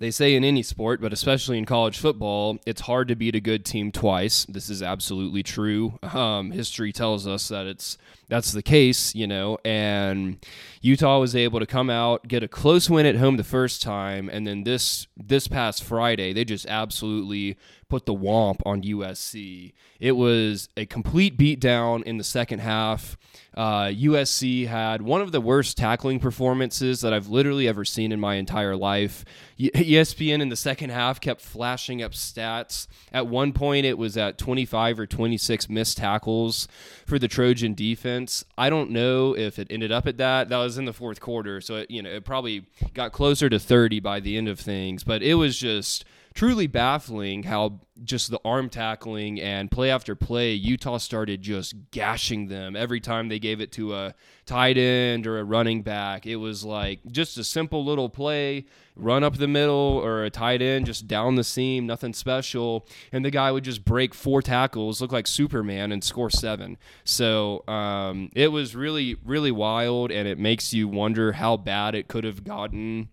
They 0.00 0.10
say 0.12 0.34
in 0.34 0.44
any 0.44 0.62
sport, 0.62 1.00
but 1.00 1.12
especially 1.12 1.58
in 1.58 1.64
college 1.64 1.98
football, 1.98 2.58
it's 2.64 2.82
hard 2.82 3.08
to 3.08 3.16
beat 3.16 3.34
a 3.34 3.40
good 3.40 3.64
team 3.64 3.90
twice. 3.90 4.44
This 4.44 4.70
is 4.70 4.82
absolutely 4.82 5.42
true. 5.42 5.98
Um, 6.08 6.52
history 6.52 6.92
tells 6.92 7.26
us 7.26 7.48
that 7.48 7.66
it's 7.66 7.98
that's 8.28 8.52
the 8.52 8.62
case, 8.62 9.14
you 9.14 9.26
know. 9.26 9.58
And 9.64 10.44
Utah 10.80 11.18
was 11.18 11.36
able 11.36 11.60
to 11.60 11.66
come 11.66 11.90
out, 11.90 12.26
get 12.28 12.42
a 12.42 12.48
close 12.48 12.88
win 12.88 13.06
at 13.06 13.16
home 13.16 13.36
the 13.36 13.44
first 13.44 13.82
time, 13.82 14.28
and 14.28 14.46
then 14.46 14.64
this 14.64 15.06
this 15.16 15.48
past 15.48 15.82
Friday, 15.82 16.32
they 16.32 16.44
just 16.44 16.66
absolutely 16.66 17.56
put 17.88 18.06
the 18.06 18.14
womp 18.14 18.60
on 18.66 18.82
USC. 18.82 19.72
It 19.98 20.12
was 20.12 20.68
a 20.76 20.86
complete 20.86 21.38
beatdown 21.38 22.02
in 22.02 22.18
the 22.18 22.24
second 22.24 22.60
half. 22.60 23.16
Uh, 23.56 23.86
USC 23.86 24.66
had 24.66 25.02
one 25.02 25.20
of 25.20 25.32
the 25.32 25.40
worst 25.40 25.76
tackling 25.76 26.20
performances 26.20 27.00
that 27.00 27.12
I've 27.12 27.28
literally 27.28 27.66
ever 27.66 27.84
seen 27.84 28.12
in 28.12 28.20
my 28.20 28.34
entire 28.34 28.76
life. 28.76 29.24
ESPN 29.58 30.40
in 30.40 30.48
the 30.48 30.56
second 30.56 30.90
half 30.90 31.20
kept 31.20 31.40
flashing 31.40 32.02
up 32.02 32.12
stats. 32.12 32.86
At 33.12 33.26
one 33.26 33.52
point, 33.52 33.86
it 33.86 33.98
was 33.98 34.16
at 34.16 34.38
25 34.38 35.00
or 35.00 35.06
26 35.06 35.68
missed 35.68 35.96
tackles 35.96 36.68
for 37.06 37.18
the 37.18 37.26
Trojan 37.26 37.74
defense. 37.74 38.44
I 38.56 38.70
don't 38.70 38.90
know 38.90 39.36
if 39.36 39.58
it 39.58 39.66
ended 39.70 39.90
up 39.90 40.06
at 40.06 40.18
that. 40.18 40.50
That 40.50 40.58
was 40.58 40.78
in 40.78 40.84
the 40.84 40.92
fourth 40.92 41.20
quarter, 41.20 41.60
so 41.60 41.76
it, 41.76 41.90
you 41.90 42.02
know 42.02 42.10
it 42.10 42.24
probably 42.24 42.66
got 42.94 43.12
closer 43.12 43.48
to 43.48 43.58
30 43.58 44.00
by 44.00 44.20
the 44.20 44.36
end 44.36 44.48
of 44.48 44.60
things. 44.60 45.02
But 45.02 45.22
it 45.22 45.34
was 45.34 45.58
just 45.58 46.04
truly 46.38 46.68
baffling 46.68 47.42
how 47.42 47.80
just 48.04 48.30
the 48.30 48.38
arm 48.44 48.68
tackling 48.68 49.40
and 49.40 49.72
play 49.72 49.90
after 49.90 50.14
play, 50.14 50.52
Utah 50.52 50.96
started 50.96 51.42
just 51.42 51.74
gashing 51.90 52.46
them 52.46 52.76
every 52.76 53.00
time 53.00 53.28
they 53.28 53.40
gave 53.40 53.60
it 53.60 53.72
to 53.72 53.92
a 53.92 54.14
tight 54.46 54.78
end 54.78 55.26
or 55.26 55.40
a 55.40 55.42
running 55.42 55.82
back. 55.82 56.28
It 56.28 56.36
was 56.36 56.64
like 56.64 57.00
just 57.10 57.38
a 57.38 57.42
simple 57.42 57.84
little 57.84 58.08
play, 58.08 58.66
run 58.94 59.24
up 59.24 59.36
the 59.38 59.48
middle 59.48 60.00
or 60.00 60.22
a 60.22 60.30
tight 60.30 60.62
end 60.62 60.86
just 60.86 61.08
down 61.08 61.34
the 61.34 61.42
seam, 61.42 61.86
nothing 61.86 62.12
special, 62.12 62.86
and 63.10 63.24
the 63.24 63.32
guy 63.32 63.50
would 63.50 63.64
just 63.64 63.84
break 63.84 64.14
four 64.14 64.40
tackles, 64.40 65.00
look 65.00 65.10
like 65.10 65.26
Superman, 65.26 65.90
and 65.90 66.04
score 66.04 66.30
seven. 66.30 66.76
So 67.02 67.64
um, 67.66 68.30
it 68.36 68.52
was 68.52 68.76
really, 68.76 69.16
really 69.24 69.50
wild, 69.50 70.12
and 70.12 70.28
it 70.28 70.38
makes 70.38 70.72
you 70.72 70.86
wonder 70.86 71.32
how 71.32 71.56
bad 71.56 71.96
it 71.96 72.06
could 72.06 72.22
have 72.22 72.44
gotten 72.44 73.08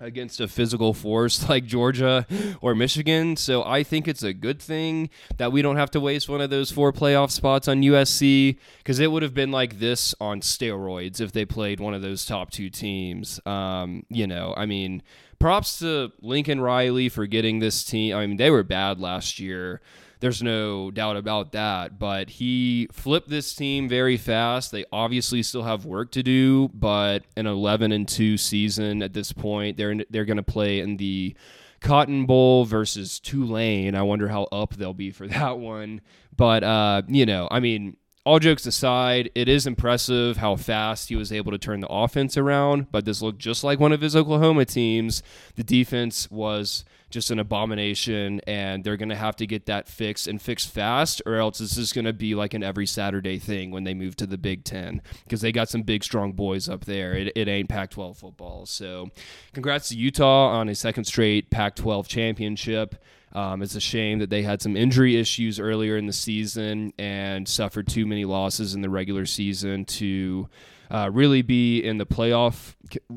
against 0.00 0.40
a 0.40 0.48
physical 0.48 0.94
force 0.94 1.48
like 1.48 1.64
Georgia 1.66 2.26
or 2.60 2.74
Michigan. 2.74 3.36
So 3.36 3.62
I 3.62 3.82
think 3.82 4.08
it's 4.08 4.22
a 4.22 4.32
good 4.32 4.60
thing 4.60 5.10
that 5.36 5.52
we 5.52 5.62
don't 5.62 5.76
have 5.76 5.90
to 5.92 6.00
waste 6.00 6.28
one 6.28 6.40
of 6.40 6.50
those 6.50 6.70
four 6.70 6.92
playoff 6.92 7.30
spots 7.30 7.68
on 7.68 7.82
USC 7.82 8.58
because 8.78 8.98
it 8.98 9.12
would 9.12 9.22
have 9.22 9.34
been 9.34 9.50
like 9.50 9.78
this 9.78 10.14
on 10.20 10.40
steroids 10.40 11.20
if 11.20 11.32
they 11.32 11.44
played 11.44 11.80
one 11.80 11.94
of 11.94 12.02
those 12.02 12.24
top 12.24 12.50
two 12.50 12.70
teams. 12.70 13.40
Um, 13.46 14.04
you 14.08 14.26
know, 14.26 14.54
I 14.56 14.66
mean, 14.66 15.02
props 15.38 15.78
to 15.80 16.12
Lincoln 16.20 16.60
Riley 16.60 17.08
for 17.08 17.26
getting 17.26 17.58
this 17.58 17.84
team. 17.84 18.16
I 18.16 18.26
mean, 18.26 18.36
they 18.38 18.50
were 18.50 18.62
bad 18.62 19.00
last 19.00 19.38
year 19.38 19.80
There's 20.20 20.42
no 20.42 20.90
doubt 20.90 21.16
about 21.16 21.52
that. 21.52 21.98
But 21.98 22.30
he 22.30 22.88
flipped 22.92 23.28
this 23.28 23.54
team 23.54 23.88
very 23.88 24.16
fast. 24.16 24.70
They 24.70 24.84
obviously 24.92 25.42
still 25.42 25.62
have 25.62 25.84
work 25.84 26.12
to 26.12 26.22
do, 26.22 26.68
but 26.74 27.24
an 27.36 27.46
11 27.46 27.90
and 27.92 28.06
2 28.06 28.36
season 28.36 29.02
at 29.02 29.14
this 29.14 29.32
point, 29.32 29.76
they're 29.76 29.96
they're 30.10 30.24
going 30.26 30.36
to 30.36 30.42
play 30.42 30.80
in 30.80 30.98
the 30.98 31.34
Cotton 31.80 32.26
Bowl 32.26 32.64
versus 32.64 33.18
Tulane. 33.18 33.94
I 33.94 34.02
wonder 34.02 34.28
how 34.28 34.44
up 34.52 34.74
they'll 34.74 34.94
be 34.94 35.10
for 35.10 35.26
that 35.28 35.58
one. 35.58 36.02
But 36.36 36.62
uh, 36.62 37.02
you 37.08 37.26
know, 37.26 37.48
I 37.50 37.60
mean, 37.60 37.96
all 38.24 38.38
jokes 38.38 38.66
aside, 38.66 39.30
it 39.34 39.48
is 39.48 39.66
impressive 39.66 40.36
how 40.36 40.54
fast 40.56 41.08
he 41.08 41.16
was 41.16 41.32
able 41.32 41.52
to 41.52 41.58
turn 41.58 41.80
the 41.80 41.88
offense 41.88 42.36
around, 42.36 42.92
but 42.92 43.06
this 43.06 43.22
looked 43.22 43.38
just 43.38 43.64
like 43.64 43.80
one 43.80 43.92
of 43.92 44.02
his 44.02 44.14
Oklahoma 44.14 44.66
teams. 44.66 45.22
The 45.54 45.64
defense 45.64 46.30
was 46.30 46.84
just 47.08 47.30
an 47.30 47.38
abomination, 47.38 48.40
and 48.46 48.84
they're 48.84 48.98
going 48.98 49.08
to 49.08 49.16
have 49.16 49.36
to 49.36 49.46
get 49.46 49.64
that 49.66 49.88
fixed 49.88 50.28
and 50.28 50.40
fixed 50.40 50.68
fast, 50.68 51.22
or 51.24 51.36
else 51.36 51.58
this 51.58 51.78
is 51.78 51.94
going 51.94 52.04
to 52.04 52.12
be 52.12 52.34
like 52.34 52.52
an 52.52 52.62
every 52.62 52.86
Saturday 52.86 53.38
thing 53.38 53.70
when 53.70 53.84
they 53.84 53.94
move 53.94 54.16
to 54.16 54.26
the 54.26 54.38
Big 54.38 54.64
Ten 54.64 55.00
because 55.24 55.40
they 55.40 55.50
got 55.50 55.70
some 55.70 55.82
big, 55.82 56.04
strong 56.04 56.32
boys 56.32 56.68
up 56.68 56.84
there. 56.84 57.14
It, 57.14 57.32
it 57.34 57.48
ain't 57.48 57.70
Pac 57.70 57.90
12 57.90 58.18
football. 58.18 58.66
So, 58.66 59.08
congrats 59.54 59.88
to 59.88 59.96
Utah 59.96 60.48
on 60.48 60.68
a 60.68 60.74
second 60.74 61.04
straight 61.04 61.50
Pac 61.50 61.74
12 61.74 62.06
championship. 62.06 63.02
Um, 63.32 63.62
it's 63.62 63.74
a 63.74 63.80
shame 63.80 64.18
that 64.18 64.30
they 64.30 64.42
had 64.42 64.60
some 64.60 64.76
injury 64.76 65.16
issues 65.16 65.60
earlier 65.60 65.96
in 65.96 66.06
the 66.06 66.12
season 66.12 66.92
and 66.98 67.46
suffered 67.48 67.86
too 67.86 68.06
many 68.06 68.24
losses 68.24 68.74
in 68.74 68.80
the 68.80 68.90
regular 68.90 69.24
season 69.24 69.84
to 69.84 70.48
uh, 70.90 71.10
really 71.12 71.42
be 71.42 71.80
in 71.80 71.98
the 71.98 72.06
playoff 72.06 72.74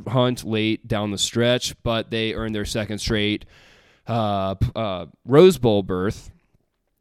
hunt 0.08 0.44
late 0.44 0.88
down 0.88 1.12
the 1.12 1.18
stretch. 1.18 1.76
But 1.82 2.12
they 2.12 2.34
earned 2.34 2.54
their 2.54 2.66
second 2.66 3.00
straight 3.00 3.46
uh, 4.06 4.56
uh, 4.76 5.08
Rose 5.26 5.58
Bowl 5.58 5.82
berth 5.82 6.32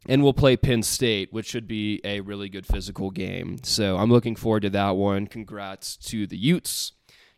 and 0.07 0.23
we'll 0.23 0.33
play 0.33 0.57
Penn 0.57 0.83
State, 0.83 1.31
which 1.31 1.45
should 1.45 1.67
be 1.67 2.01
a 2.03 2.19
really 2.21 2.49
good 2.49 2.65
physical 2.65 3.09
game. 3.09 3.59
So 3.63 3.97
I'm 3.97 4.11
looking 4.11 4.35
forward 4.35 4.61
to 4.61 4.69
that 4.71 4.95
one. 4.95 5.27
Congrats 5.27 5.95
to 5.97 6.27
the 6.27 6.37
Utes. 6.37 6.93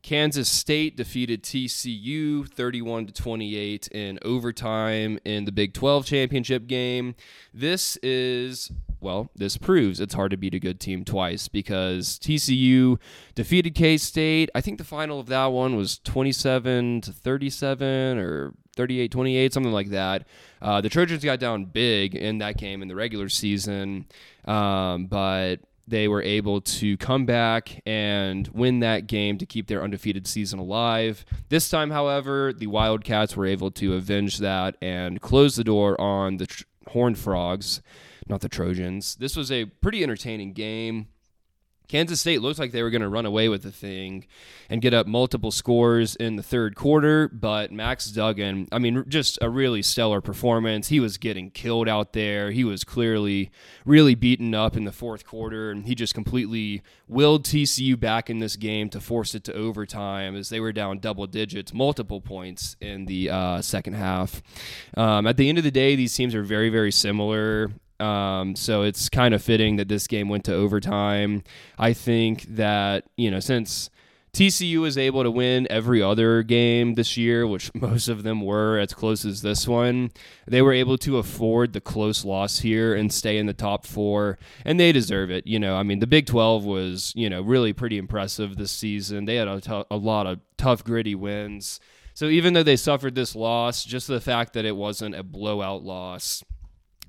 Kansas 0.05 0.47
State 0.47 0.95
defeated 0.95 1.41
TCU 1.41 2.47
31 2.47 3.07
to 3.07 3.11
28 3.11 3.87
in 3.87 4.19
overtime 4.21 5.17
in 5.25 5.45
the 5.45 5.51
Big 5.51 5.73
12 5.73 6.05
championship 6.05 6.67
game. 6.67 7.15
This 7.51 7.97
is 8.03 8.71
well, 9.01 9.31
this 9.35 9.57
proves 9.57 9.99
it's 9.99 10.13
hard 10.13 10.29
to 10.29 10.37
beat 10.37 10.53
a 10.53 10.59
good 10.59 10.79
team 10.79 11.05
twice 11.05 11.47
because 11.47 12.19
TCU 12.19 12.99
defeated 13.33 13.73
K 13.73 13.97
State. 13.97 14.51
I 14.53 14.61
think 14.61 14.77
the 14.77 14.83
final 14.83 15.19
of 15.19 15.25
that 15.25 15.47
one 15.47 15.75
was 15.75 15.97
27 15.97 17.01
to 17.01 17.11
37 17.11 18.19
or 18.19 18.53
38 18.75 19.11
28, 19.11 19.53
something 19.53 19.73
like 19.73 19.89
that. 19.89 20.27
Uh, 20.61 20.81
the 20.81 20.89
Trojans 20.89 21.23
got 21.23 21.39
down 21.39 21.65
big 21.65 22.13
in 22.13 22.37
that 22.37 22.57
game 22.57 22.83
in 22.83 22.87
the 22.87 22.95
regular 22.95 23.27
season, 23.27 24.05
um, 24.45 25.07
but 25.07 25.61
they 25.87 26.07
were 26.07 26.21
able 26.21 26.61
to 26.61 26.97
come 26.97 27.25
back 27.25 27.81
and 27.85 28.47
win 28.49 28.79
that 28.79 29.07
game 29.07 29.37
to 29.37 29.45
keep 29.45 29.67
their 29.67 29.83
undefeated 29.83 30.25
season 30.27 30.59
alive. 30.59 31.25
This 31.49 31.69
time, 31.69 31.91
however, 31.91 32.53
the 32.53 32.67
Wildcats 32.67 33.35
were 33.35 33.45
able 33.45 33.71
to 33.71 33.93
avenge 33.93 34.39
that 34.39 34.77
and 34.81 35.21
close 35.21 35.55
the 35.55 35.63
door 35.63 35.99
on 35.99 36.37
the 36.37 36.47
tr- 36.47 36.63
Horned 36.87 37.17
Frogs, 37.17 37.81
not 38.27 38.41
the 38.41 38.49
Trojans. 38.49 39.15
This 39.15 39.35
was 39.35 39.51
a 39.51 39.65
pretty 39.65 40.03
entertaining 40.03 40.53
game. 40.53 41.07
Kansas 41.87 42.19
State 42.19 42.41
looked 42.41 42.59
like 42.59 42.71
they 42.71 42.83
were 42.83 42.89
going 42.89 43.01
to 43.01 43.09
run 43.09 43.25
away 43.25 43.49
with 43.49 43.63
the 43.63 43.71
thing 43.71 44.25
and 44.69 44.81
get 44.81 44.93
up 44.93 45.07
multiple 45.07 45.51
scores 45.51 46.15
in 46.15 46.35
the 46.35 46.43
third 46.43 46.75
quarter, 46.75 47.27
but 47.29 47.71
Max 47.71 48.07
Duggan, 48.07 48.67
I 48.71 48.79
mean, 48.79 49.05
just 49.07 49.37
a 49.41 49.49
really 49.49 49.81
stellar 49.81 50.21
performance. 50.21 50.87
He 50.87 50.99
was 50.99 51.17
getting 51.17 51.51
killed 51.51 51.87
out 51.87 52.13
there. 52.13 52.51
He 52.51 52.63
was 52.63 52.83
clearly 52.83 53.51
really 53.85 54.15
beaten 54.15 54.53
up 54.55 54.75
in 54.75 54.85
the 54.85 54.91
fourth 54.91 55.25
quarter, 55.25 55.71
and 55.71 55.85
he 55.85 55.95
just 55.95 56.13
completely 56.13 56.81
willed 57.07 57.45
TCU 57.45 57.99
back 57.99 58.29
in 58.29 58.39
this 58.39 58.55
game 58.55 58.89
to 58.89 58.99
force 58.99 59.35
it 59.35 59.43
to 59.45 59.53
overtime 59.53 60.35
as 60.35 60.49
they 60.49 60.59
were 60.59 60.71
down 60.71 60.99
double 60.99 61.27
digits, 61.27 61.73
multiple 61.73 62.21
points 62.21 62.75
in 62.81 63.05
the 63.05 63.29
uh, 63.29 63.61
second 63.61 63.93
half. 63.93 64.41
Um, 64.97 65.27
at 65.27 65.37
the 65.37 65.49
end 65.49 65.57
of 65.57 65.63
the 65.63 65.71
day, 65.71 65.95
these 65.95 66.15
teams 66.15 66.33
are 66.33 66.43
very, 66.43 66.69
very 66.69 66.91
similar. 66.91 67.71
Um, 67.99 68.55
so 68.55 68.81
it's 68.83 69.09
kind 69.09 69.33
of 69.33 69.41
fitting 69.41 69.77
that 69.77 69.87
this 69.87 70.07
game 70.07 70.29
went 70.29 70.43
to 70.45 70.53
overtime. 70.53 71.43
I 71.77 71.93
think 71.93 72.43
that, 72.55 73.05
you 73.15 73.31
know, 73.31 73.39
since 73.39 73.89
TCU 74.35 74.81
was 74.81 74.97
able 74.97 75.23
to 75.23 75.31
win 75.31 75.65
every 75.69 76.01
other 76.01 76.43
game 76.43 76.95
this 76.95 77.15
year, 77.15 77.47
which 77.47 77.73
most 77.75 78.09
of 78.09 78.23
them 78.23 78.41
were 78.41 78.77
as 78.77 78.93
close 78.93 79.23
as 79.23 79.41
this 79.41 79.65
one, 79.65 80.11
they 80.45 80.61
were 80.61 80.73
able 80.73 80.97
to 80.99 81.17
afford 81.17 81.71
the 81.71 81.79
close 81.79 82.25
loss 82.25 82.59
here 82.59 82.93
and 82.93 83.13
stay 83.13 83.37
in 83.37 83.45
the 83.45 83.53
top 83.53 83.85
four, 83.85 84.37
and 84.65 84.77
they 84.77 84.91
deserve 84.91 85.31
it. 85.31 85.47
You 85.47 85.57
know, 85.57 85.77
I 85.77 85.83
mean, 85.83 85.99
the 85.99 86.07
Big 86.07 86.25
12 86.25 86.65
was, 86.65 87.13
you 87.15 87.29
know, 87.29 87.41
really 87.41 87.71
pretty 87.71 87.97
impressive 87.97 88.57
this 88.57 88.71
season. 88.71 89.23
They 89.23 89.35
had 89.35 89.47
a, 89.47 89.61
t- 89.61 89.83
a 89.89 89.95
lot 89.95 90.27
of 90.27 90.41
tough, 90.57 90.83
gritty 90.83 91.15
wins. 91.15 91.79
So 92.13 92.25
even 92.27 92.53
though 92.53 92.63
they 92.63 92.75
suffered 92.75 93.15
this 93.15 93.35
loss, 93.35 93.85
just 93.85 94.07
the 94.07 94.21
fact 94.21 94.51
that 94.53 94.65
it 94.65 94.75
wasn't 94.75 95.15
a 95.15 95.23
blowout 95.23 95.83
loss 95.83 96.43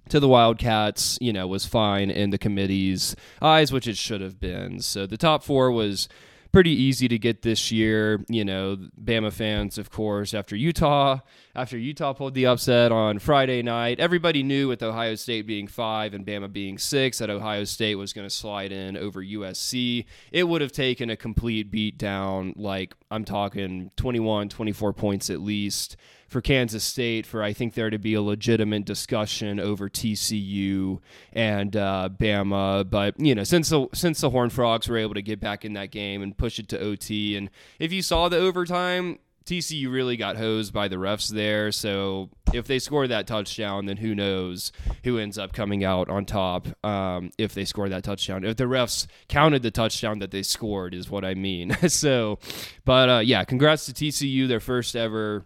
to 0.08 0.20
the 0.20 0.28
Wildcats, 0.28 1.18
you 1.20 1.32
know, 1.32 1.46
was 1.46 1.66
fine 1.66 2.10
in 2.10 2.30
the 2.30 2.38
committee's 2.38 3.16
eyes, 3.42 3.72
which 3.72 3.86
it 3.86 3.96
should 3.96 4.20
have 4.20 4.40
been. 4.40 4.80
So 4.80 5.06
the 5.06 5.16
top 5.16 5.42
four 5.42 5.70
was 5.70 6.08
pretty 6.52 6.70
easy 6.70 7.06
to 7.06 7.18
get 7.18 7.42
this 7.42 7.70
year. 7.70 8.24
You 8.28 8.44
know, 8.44 8.78
Bama 8.98 9.30
fans, 9.30 9.76
of 9.76 9.90
course, 9.90 10.32
after 10.32 10.56
Utah, 10.56 11.18
after 11.54 11.76
Utah 11.76 12.14
pulled 12.14 12.32
the 12.32 12.46
upset 12.46 12.92
on 12.92 13.18
Friday 13.18 13.62
night, 13.62 14.00
everybody 14.00 14.42
knew 14.42 14.68
with 14.68 14.82
Ohio 14.82 15.16
State 15.16 15.46
being 15.46 15.66
five 15.66 16.14
and 16.14 16.24
Bama 16.24 16.50
being 16.50 16.78
six 16.78 17.18
that 17.18 17.28
Ohio 17.28 17.64
State 17.64 17.96
was 17.96 18.14
going 18.14 18.26
to 18.26 18.34
slide 18.34 18.72
in 18.72 18.96
over 18.96 19.22
USC. 19.22 20.06
It 20.32 20.44
would 20.44 20.62
have 20.62 20.72
taken 20.72 21.10
a 21.10 21.16
complete 21.16 21.70
beat 21.70 21.98
down, 21.98 22.54
like 22.56 22.94
I'm 23.10 23.24
talking 23.24 23.90
21, 23.96 24.48
24 24.48 24.92
points 24.94 25.28
at 25.28 25.40
least 25.40 25.96
for 26.28 26.40
Kansas 26.40 26.84
State 26.84 27.26
for 27.26 27.42
I 27.42 27.52
think 27.52 27.74
there 27.74 27.90
to 27.90 27.98
be 27.98 28.14
a 28.14 28.22
legitimate 28.22 28.84
discussion 28.84 29.60
over 29.60 29.88
TCU 29.88 30.98
and 31.32 31.76
uh, 31.76 32.08
Bama. 32.12 32.88
But 32.88 33.18
you 33.20 33.34
know, 33.34 33.44
since 33.44 33.68
the 33.68 33.88
since 33.94 34.20
the 34.20 34.30
Horned 34.30 34.52
Frogs 34.52 34.88
were 34.88 34.98
able 34.98 35.14
to 35.14 35.22
get 35.22 35.40
back 35.40 35.64
in 35.64 35.74
that 35.74 35.90
game 35.90 36.22
and 36.22 36.36
push 36.36 36.58
it 36.58 36.68
to 36.68 36.80
OT, 36.80 37.36
and 37.36 37.50
if 37.78 37.92
you 37.92 38.02
saw 38.02 38.28
the 38.28 38.38
overtime. 38.38 39.18
TCU 39.46 39.92
really 39.92 40.16
got 40.16 40.36
hosed 40.36 40.72
by 40.72 40.88
the 40.88 40.96
refs 40.96 41.30
there. 41.30 41.70
So 41.70 42.30
if 42.52 42.66
they 42.66 42.80
score 42.80 43.06
that 43.06 43.28
touchdown, 43.28 43.86
then 43.86 43.98
who 43.98 44.12
knows 44.12 44.72
who 45.04 45.18
ends 45.18 45.38
up 45.38 45.52
coming 45.52 45.84
out 45.84 46.08
on 46.08 46.24
top 46.24 46.66
um, 46.84 47.30
if 47.38 47.54
they 47.54 47.64
score 47.64 47.88
that 47.88 48.02
touchdown. 48.02 48.42
If 48.42 48.56
the 48.56 48.64
refs 48.64 49.06
counted 49.28 49.62
the 49.62 49.70
touchdown 49.70 50.18
that 50.18 50.32
they 50.32 50.42
scored, 50.42 50.94
is 50.94 51.08
what 51.08 51.24
I 51.24 51.34
mean. 51.34 51.76
so, 51.88 52.40
but 52.84 53.08
uh, 53.08 53.18
yeah, 53.20 53.44
congrats 53.44 53.86
to 53.86 53.92
TCU, 53.92 54.48
their 54.48 54.58
first 54.58 54.96
ever 54.96 55.44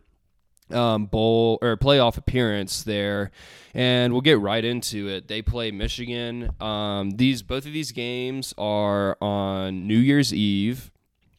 um, 0.72 1.06
bowl 1.06 1.59
or 1.62 1.76
playoff 1.76 2.16
appearance 2.16 2.83
there, 2.83 3.30
and 3.74 4.12
we'll 4.12 4.22
get 4.22 4.38
right 4.38 4.64
into 4.64 5.09
it. 5.09 5.28
They 5.28 5.42
play 5.42 5.70
Michigan. 5.70 6.50
Um, 6.61 7.12
these 7.12 7.42
both 7.42 7.66
of 7.66 7.72
these 7.72 7.92
games 7.92 8.54
are 8.59 9.16
on 9.20 9.87
New 9.87 9.98
Year's 9.98 10.33
Eve. 10.33 10.90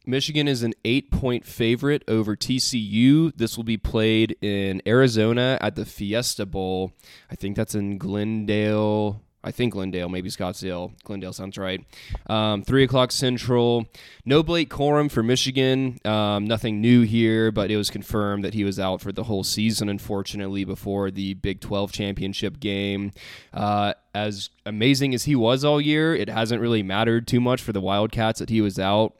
Michigan 0.04 0.48
is 0.48 0.64
an 0.64 0.74
eight-point 0.84 1.46
favorite 1.46 2.02
over 2.08 2.34
TCU. 2.34 3.32
This 3.36 3.56
will 3.56 3.64
be 3.64 3.76
played 3.76 4.36
in 4.40 4.82
Arizona 4.84 5.58
at 5.60 5.76
the 5.76 5.84
Fiesta 5.84 6.44
Bowl. 6.44 6.92
I 7.30 7.36
think 7.36 7.56
that's 7.56 7.76
in 7.76 7.98
Glendale. 7.98 9.22
I 9.44 9.50
think 9.50 9.72
Glendale, 9.72 10.08
maybe 10.08 10.30
Scottsdale. 10.30 10.92
Glendale 11.02 11.32
sounds 11.32 11.58
right. 11.58 11.84
Um, 12.28 12.62
three 12.62 12.84
o'clock 12.84 13.10
Central. 13.10 13.86
No 14.24 14.42
Blake 14.42 14.70
Corum 14.70 15.10
for 15.10 15.22
Michigan. 15.22 15.98
Um, 16.04 16.46
nothing 16.46 16.80
new 16.80 17.02
here, 17.02 17.50
but 17.50 17.70
it 17.70 17.76
was 17.76 17.90
confirmed 17.90 18.44
that 18.44 18.54
he 18.54 18.62
was 18.62 18.78
out 18.78 19.00
for 19.00 19.10
the 19.10 19.24
whole 19.24 19.42
season, 19.42 19.88
unfortunately, 19.88 20.64
before 20.64 21.10
the 21.10 21.34
Big 21.34 21.60
12 21.60 21.90
championship 21.90 22.60
game. 22.60 23.12
Uh, 23.52 23.94
as 24.14 24.50
amazing 24.64 25.12
as 25.14 25.24
he 25.24 25.34
was 25.34 25.64
all 25.64 25.80
year, 25.80 26.14
it 26.14 26.28
hasn't 26.28 26.60
really 26.60 26.82
mattered 26.82 27.26
too 27.26 27.40
much 27.40 27.60
for 27.62 27.72
the 27.72 27.80
Wildcats 27.80 28.38
that 28.38 28.50
he 28.50 28.60
was 28.60 28.78
out 28.78 29.14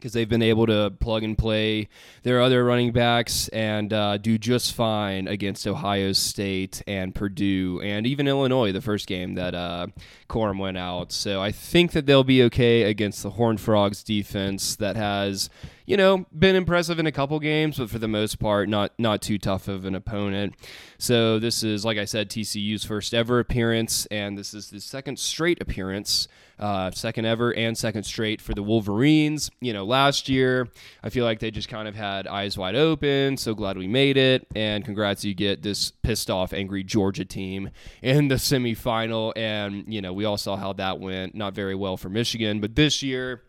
because 0.00 0.12
they've 0.12 0.28
been 0.28 0.42
able 0.42 0.66
to 0.66 0.92
plug 0.98 1.22
and 1.22 1.36
play 1.36 1.88
their 2.22 2.40
other 2.40 2.64
running 2.64 2.92
backs 2.92 3.48
and 3.48 3.92
uh, 3.92 4.16
do 4.16 4.38
just 4.38 4.74
fine 4.74 5.28
against 5.28 5.66
Ohio 5.66 6.12
State 6.12 6.82
and 6.86 7.14
Purdue 7.14 7.80
and 7.82 8.06
even 8.06 8.26
Illinois, 8.26 8.72
the 8.72 8.80
first 8.80 9.06
game 9.06 9.34
that 9.34 9.54
uh, 9.54 9.88
went 10.58 10.78
out. 10.78 11.12
So 11.12 11.40
I 11.42 11.52
think 11.52 11.92
that 11.92 12.06
they'll 12.06 12.24
be 12.24 12.42
okay 12.44 12.82
against 12.82 13.22
the 13.22 13.30
Horned 13.30 13.60
Frogs 13.60 14.02
defense 14.02 14.76
that 14.76 14.96
has 14.96 15.50
you 15.90 15.96
know, 15.96 16.24
been 16.32 16.54
impressive 16.54 17.00
in 17.00 17.06
a 17.08 17.10
couple 17.10 17.40
games, 17.40 17.78
but 17.78 17.90
for 17.90 17.98
the 17.98 18.06
most 18.06 18.38
part, 18.38 18.68
not 18.68 18.92
not 18.96 19.20
too 19.20 19.38
tough 19.38 19.66
of 19.66 19.84
an 19.84 19.96
opponent. 19.96 20.54
So 20.98 21.40
this 21.40 21.64
is, 21.64 21.84
like 21.84 21.98
I 21.98 22.04
said, 22.04 22.30
TCU's 22.30 22.84
first 22.84 23.12
ever 23.12 23.40
appearance, 23.40 24.06
and 24.06 24.38
this 24.38 24.54
is 24.54 24.70
the 24.70 24.80
second 24.80 25.18
straight 25.18 25.60
appearance 25.60 26.28
uh, 26.60 26.90
second 26.90 27.24
ever 27.24 27.52
and 27.54 27.76
second 27.76 28.04
straight 28.04 28.40
for 28.40 28.54
the 28.54 28.62
Wolverines. 28.62 29.50
You 29.60 29.72
know, 29.72 29.84
last 29.84 30.28
year, 30.28 30.68
I 31.02 31.08
feel 31.08 31.24
like 31.24 31.40
they 31.40 31.50
just 31.50 31.68
kind 31.68 31.88
of 31.88 31.96
had 31.96 32.28
eyes 32.28 32.56
wide 32.56 32.76
open. 32.76 33.36
So 33.36 33.54
glad 33.54 33.78
we 33.78 33.88
made 33.88 34.16
it. 34.16 34.46
And 34.54 34.84
congrats, 34.84 35.24
you 35.24 35.34
get 35.34 35.62
this 35.62 35.90
pissed 35.90 36.30
off, 36.30 36.52
angry 36.52 36.84
Georgia 36.84 37.24
team 37.24 37.70
in 38.02 38.28
the 38.28 38.34
semifinal. 38.36 39.32
And, 39.36 39.92
you 39.92 40.02
know, 40.02 40.12
we 40.12 40.24
all 40.24 40.36
saw 40.36 40.56
how 40.56 40.74
that 40.74 41.00
went. 41.00 41.34
Not 41.34 41.54
very 41.54 41.74
well 41.74 41.96
for 41.96 42.10
Michigan. 42.10 42.60
But 42.60 42.76
this 42.76 43.02
year, 43.02 43.42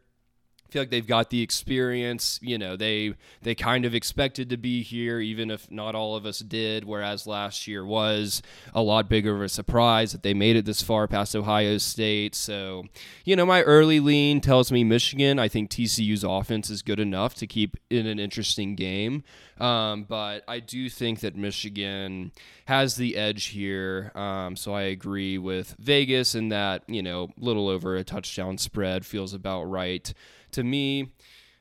feel 0.72 0.82
like 0.84 0.90
they've 0.90 1.06
got 1.06 1.30
the 1.30 1.42
experience. 1.42 2.40
You 2.42 2.58
know, 2.58 2.76
they 2.76 3.14
they 3.42 3.54
kind 3.54 3.86
of 3.86 3.94
expected 3.94 4.50
to 4.50 4.58
be 4.58 4.82
here, 4.82 5.20
even 5.20 5.52
if 5.52 5.70
not 5.70 5.96
all 5.96 6.16
of 6.16 6.26
us 6.26 6.40
did. 6.40 6.86
Whereas 6.86 7.28
last 7.28 7.68
year 7.68 7.86
was 7.86 8.42
a 8.74 8.82
lot 8.82 9.10
bigger 9.10 9.36
of 9.36 9.42
a 9.42 9.50
surprise 9.50 10.14
that 10.14 10.24
they 10.24 10.34
made 10.34 10.56
it 10.56 10.66
this 10.66 10.82
far 10.82 11.08
past 11.08 11.36
Ohio 11.36 11.78
State. 11.78 12.36
So, 12.36 12.86
you 13.26 13.36
know, 13.36 13.46
my 13.46 13.64
early 13.64 14.00
lean 14.00 14.40
tells 14.40 14.72
me 14.72 14.84
Michigan. 14.84 15.40
I 15.40 15.50
think 15.50 15.70
TCU's 15.70 16.24
offense 16.24 16.70
is 16.70 16.82
good 16.82 17.00
enough 17.00 17.36
to 17.36 17.48
keep 17.48 17.76
in 17.90 18.08
an 18.08 18.20
interesting 18.20 18.76
game. 18.76 19.24
Um, 19.60 20.06
but 20.06 20.44
I 20.48 20.60
do 20.60 20.90
think 20.90 21.20
that 21.20 21.36
Michigan 21.36 22.32
has 22.66 22.96
the 22.96 23.16
edge 23.16 23.48
here. 23.48 24.12
Um, 24.16 24.56
so 24.56 24.74
I 24.74 24.84
agree 24.84 25.38
with 25.38 25.76
Vegas 25.78 26.34
in 26.34 26.50
that, 26.50 26.82
you 26.88 27.04
know, 27.04 27.30
little 27.38 27.68
over 27.68 27.96
a 27.96 28.04
touchdown 28.04 28.58
spread 28.58 29.06
feels 29.06 29.36
about 29.36 29.66
right 29.66 30.12
to 30.54 30.64
me. 30.64 31.12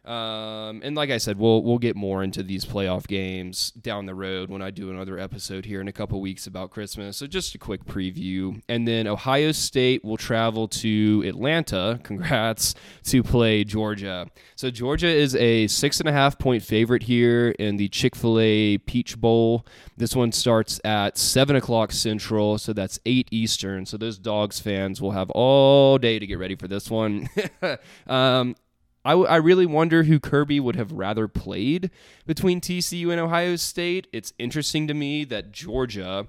Um, 0.04 0.80
and 0.82 0.96
like 0.96 1.10
I 1.10 1.18
said, 1.18 1.38
we'll 1.38 1.62
we'll 1.62 1.78
get 1.78 1.94
more 1.94 2.22
into 2.22 2.42
these 2.42 2.64
playoff 2.64 3.06
games 3.06 3.70
down 3.72 4.06
the 4.06 4.14
road 4.14 4.48
when 4.48 4.62
I 4.62 4.70
do 4.70 4.88
another 4.88 5.18
episode 5.18 5.66
here 5.66 5.82
in 5.82 5.88
a 5.88 5.92
couple 5.92 6.18
weeks 6.22 6.46
about 6.46 6.70
Christmas. 6.70 7.18
So 7.18 7.26
just 7.26 7.54
a 7.54 7.58
quick 7.58 7.84
preview, 7.84 8.62
and 8.66 8.88
then 8.88 9.06
Ohio 9.06 9.52
State 9.52 10.02
will 10.02 10.16
travel 10.16 10.68
to 10.68 11.22
Atlanta. 11.26 12.00
Congrats 12.02 12.74
to 13.04 13.22
play 13.22 13.62
Georgia. 13.62 14.26
So 14.56 14.70
Georgia 14.70 15.06
is 15.06 15.36
a 15.36 15.66
six 15.66 16.00
and 16.00 16.08
a 16.08 16.12
half 16.12 16.38
point 16.38 16.62
favorite 16.62 17.02
here 17.02 17.50
in 17.58 17.76
the 17.76 17.88
Chick 17.88 18.16
Fil 18.16 18.40
A 18.40 18.78
Peach 18.78 19.20
Bowl. 19.20 19.66
This 19.98 20.16
one 20.16 20.32
starts 20.32 20.80
at 20.82 21.18
seven 21.18 21.56
o'clock 21.56 21.92
Central, 21.92 22.56
so 22.56 22.72
that's 22.72 22.98
eight 23.04 23.28
Eastern. 23.30 23.84
So 23.84 23.98
those 23.98 24.18
Dogs 24.18 24.60
fans 24.60 24.98
will 25.02 25.12
have 25.12 25.28
all 25.32 25.98
day 25.98 26.18
to 26.18 26.26
get 26.26 26.38
ready 26.38 26.56
for 26.56 26.68
this 26.68 26.90
one. 26.90 27.28
um, 28.06 28.56
I, 29.04 29.10
w- 29.10 29.28
I 29.28 29.36
really 29.36 29.66
wonder 29.66 30.02
who 30.02 30.20
Kirby 30.20 30.60
would 30.60 30.76
have 30.76 30.92
rather 30.92 31.26
played 31.26 31.90
between 32.26 32.60
TCU 32.60 33.10
and 33.10 33.20
Ohio 33.20 33.56
State. 33.56 34.06
It's 34.12 34.32
interesting 34.38 34.86
to 34.88 34.94
me 34.94 35.24
that 35.24 35.52
Georgia, 35.52 36.26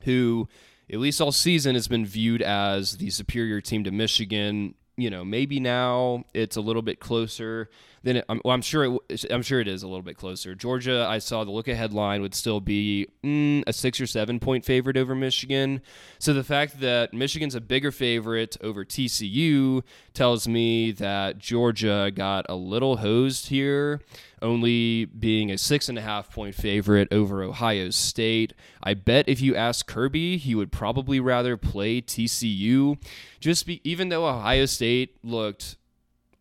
who 0.00 0.48
at 0.92 0.98
least 0.98 1.20
all 1.20 1.32
season 1.32 1.74
has 1.74 1.88
been 1.88 2.04
viewed 2.04 2.42
as 2.42 2.96
the 2.96 3.10
superior 3.10 3.60
team 3.60 3.84
to 3.84 3.90
Michigan, 3.90 4.74
you 4.96 5.10
know, 5.10 5.24
maybe 5.24 5.60
now 5.60 6.24
it's 6.34 6.56
a 6.56 6.60
little 6.60 6.82
bit 6.82 7.00
closer 7.00 7.70
then 8.02 8.16
it, 8.16 8.24
I'm, 8.28 8.40
well, 8.44 8.54
I'm 8.54 8.62
sure 8.62 8.98
it, 9.08 9.24
I'm 9.30 9.42
sure 9.42 9.60
it 9.60 9.68
is 9.68 9.82
a 9.82 9.86
little 9.86 10.02
bit 10.02 10.16
closer. 10.16 10.54
Georgia, 10.54 11.06
I 11.08 11.18
saw 11.18 11.44
the 11.44 11.50
look 11.50 11.68
ahead 11.68 11.92
line 11.92 12.22
would 12.22 12.34
still 12.34 12.60
be 12.60 13.08
mm, 13.24 13.62
a 13.66 13.72
six 13.72 14.00
or 14.00 14.06
seven 14.06 14.40
point 14.40 14.64
favorite 14.64 14.96
over 14.96 15.14
Michigan. 15.14 15.80
So 16.18 16.32
the 16.32 16.44
fact 16.44 16.80
that 16.80 17.14
Michigan's 17.14 17.54
a 17.54 17.60
bigger 17.60 17.92
favorite 17.92 18.56
over 18.60 18.84
TCU 18.84 19.82
tells 20.14 20.48
me 20.48 20.92
that 20.92 21.38
Georgia 21.38 22.10
got 22.14 22.46
a 22.48 22.54
little 22.54 22.98
hosed 22.98 23.48
here, 23.48 24.00
only 24.40 25.04
being 25.04 25.50
a 25.50 25.58
six 25.58 25.88
and 25.88 25.98
a 25.98 26.02
half 26.02 26.32
point 26.32 26.54
favorite 26.54 27.08
over 27.12 27.42
Ohio 27.42 27.90
State. 27.90 28.52
I 28.82 28.94
bet 28.94 29.28
if 29.28 29.40
you 29.40 29.54
ask 29.54 29.86
Kirby, 29.86 30.38
he 30.38 30.54
would 30.54 30.72
probably 30.72 31.20
rather 31.20 31.56
play 31.56 32.00
TCU. 32.00 32.98
Just 33.40 33.66
be, 33.66 33.80
even 33.84 34.08
though 34.08 34.26
Ohio 34.26 34.66
State 34.66 35.16
looked 35.22 35.76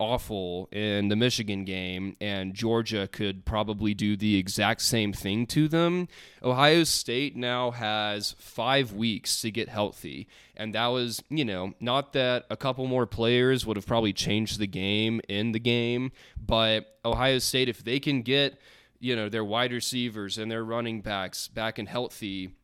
awful 0.02 0.68
in 0.72 1.10
the 1.10 1.16
Michigan 1.16 1.64
game, 1.64 2.18
and 2.20 2.56
Georgia 2.56 3.08
could 3.08 3.46
probably 3.46 3.94
do 3.94 4.18
the 4.18 4.36
exact 4.36 4.82
same 4.82 5.14
thing 5.14 5.46
to 5.46 5.68
them. 5.68 6.08
Ohio 6.42 6.84
State 6.84 7.36
now 7.36 7.70
has 7.70 8.36
five 8.40 8.94
weeks 8.94 9.42
to 9.42 9.52
get 9.52 9.70
healthy. 9.70 10.28
And 10.58 10.74
that 10.74 10.88
was, 10.88 11.22
you 11.30 11.46
know, 11.46 11.76
not 11.80 12.14
that 12.14 12.46
a 12.50 12.58
couple 12.58 12.88
more 12.88 13.06
players 13.06 13.64
would 13.64 13.78
have 13.78 13.86
probably 13.86 14.12
changed 14.12 14.58
the 14.58 14.66
game 14.66 15.22
in 15.30 15.52
the 15.52 15.60
game, 15.60 16.12
but 16.44 16.98
Ohio 17.06 17.38
State, 17.38 17.70
if 17.70 17.84
they 17.84 18.00
can 18.00 18.24
get, 18.24 18.60
you 19.00 19.16
know, 19.16 19.30
their 19.30 19.46
wide 19.46 19.72
receivers 19.72 20.40
and 20.40 20.50
their 20.50 20.64
running 20.64 21.02
backs 21.02 21.48
back 21.48 21.78
and 21.78 21.88
healthy, 21.88 22.56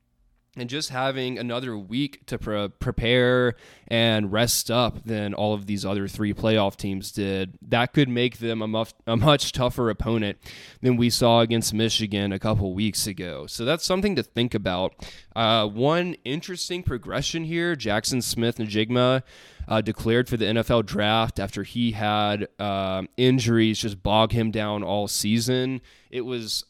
and 0.58 0.70
just 0.70 0.90
having 0.90 1.38
another 1.38 1.78
week 1.78 2.26
to 2.26 2.38
pre- 2.38 2.68
prepare 2.68 3.56
and 3.88 4.32
rest 4.32 4.72
up 4.72 5.04
than 5.06 5.34
all 5.34 5.54
of 5.54 5.68
these 5.68 5.86
other 5.86 6.08
three 6.08 6.34
playoff 6.34 6.76
teams 6.76 7.12
did, 7.12 7.58
that 7.62 7.94
could 7.94 8.10
make 8.10 8.40
them 8.40 8.62
a, 8.62 8.68
much, 8.68 8.94
a 9.06 9.16
much 9.16 9.52
tougher 9.52 9.90
opponent 9.90 10.38
than 10.82 10.98
we 10.98 11.10
saw 11.10 11.42
against 11.42 11.74
Michigan 11.74 12.32
a 12.32 12.40
couple 12.40 12.74
weeks 12.74 13.06
ago. 13.08 13.46
So 13.46 13.64
that's 13.64 13.86
something 13.86 14.16
to 14.16 14.24
think 14.24 14.54
about. 14.54 14.96
Uh, 15.36 15.68
one 15.68 16.16
interesting 16.26 16.82
progression 16.84 17.44
here 17.44 17.76
Jackson 17.76 18.22
Smith-Njigba. 18.22 19.24
Uh, 19.70 19.82
declared 19.82 20.30
for 20.30 20.38
the 20.38 20.46
NFL 20.46 20.86
draft 20.86 21.42
after 21.42 21.64
he 21.64 21.92
had 21.92 22.48
uh, 22.58 23.04
injuries 23.18 23.80
just 23.80 24.02
bog 24.02 24.32
him 24.32 24.50
down 24.50 24.82
all 24.82 25.10
season. 25.10 25.82
It 26.10 26.22
was 26.22 26.64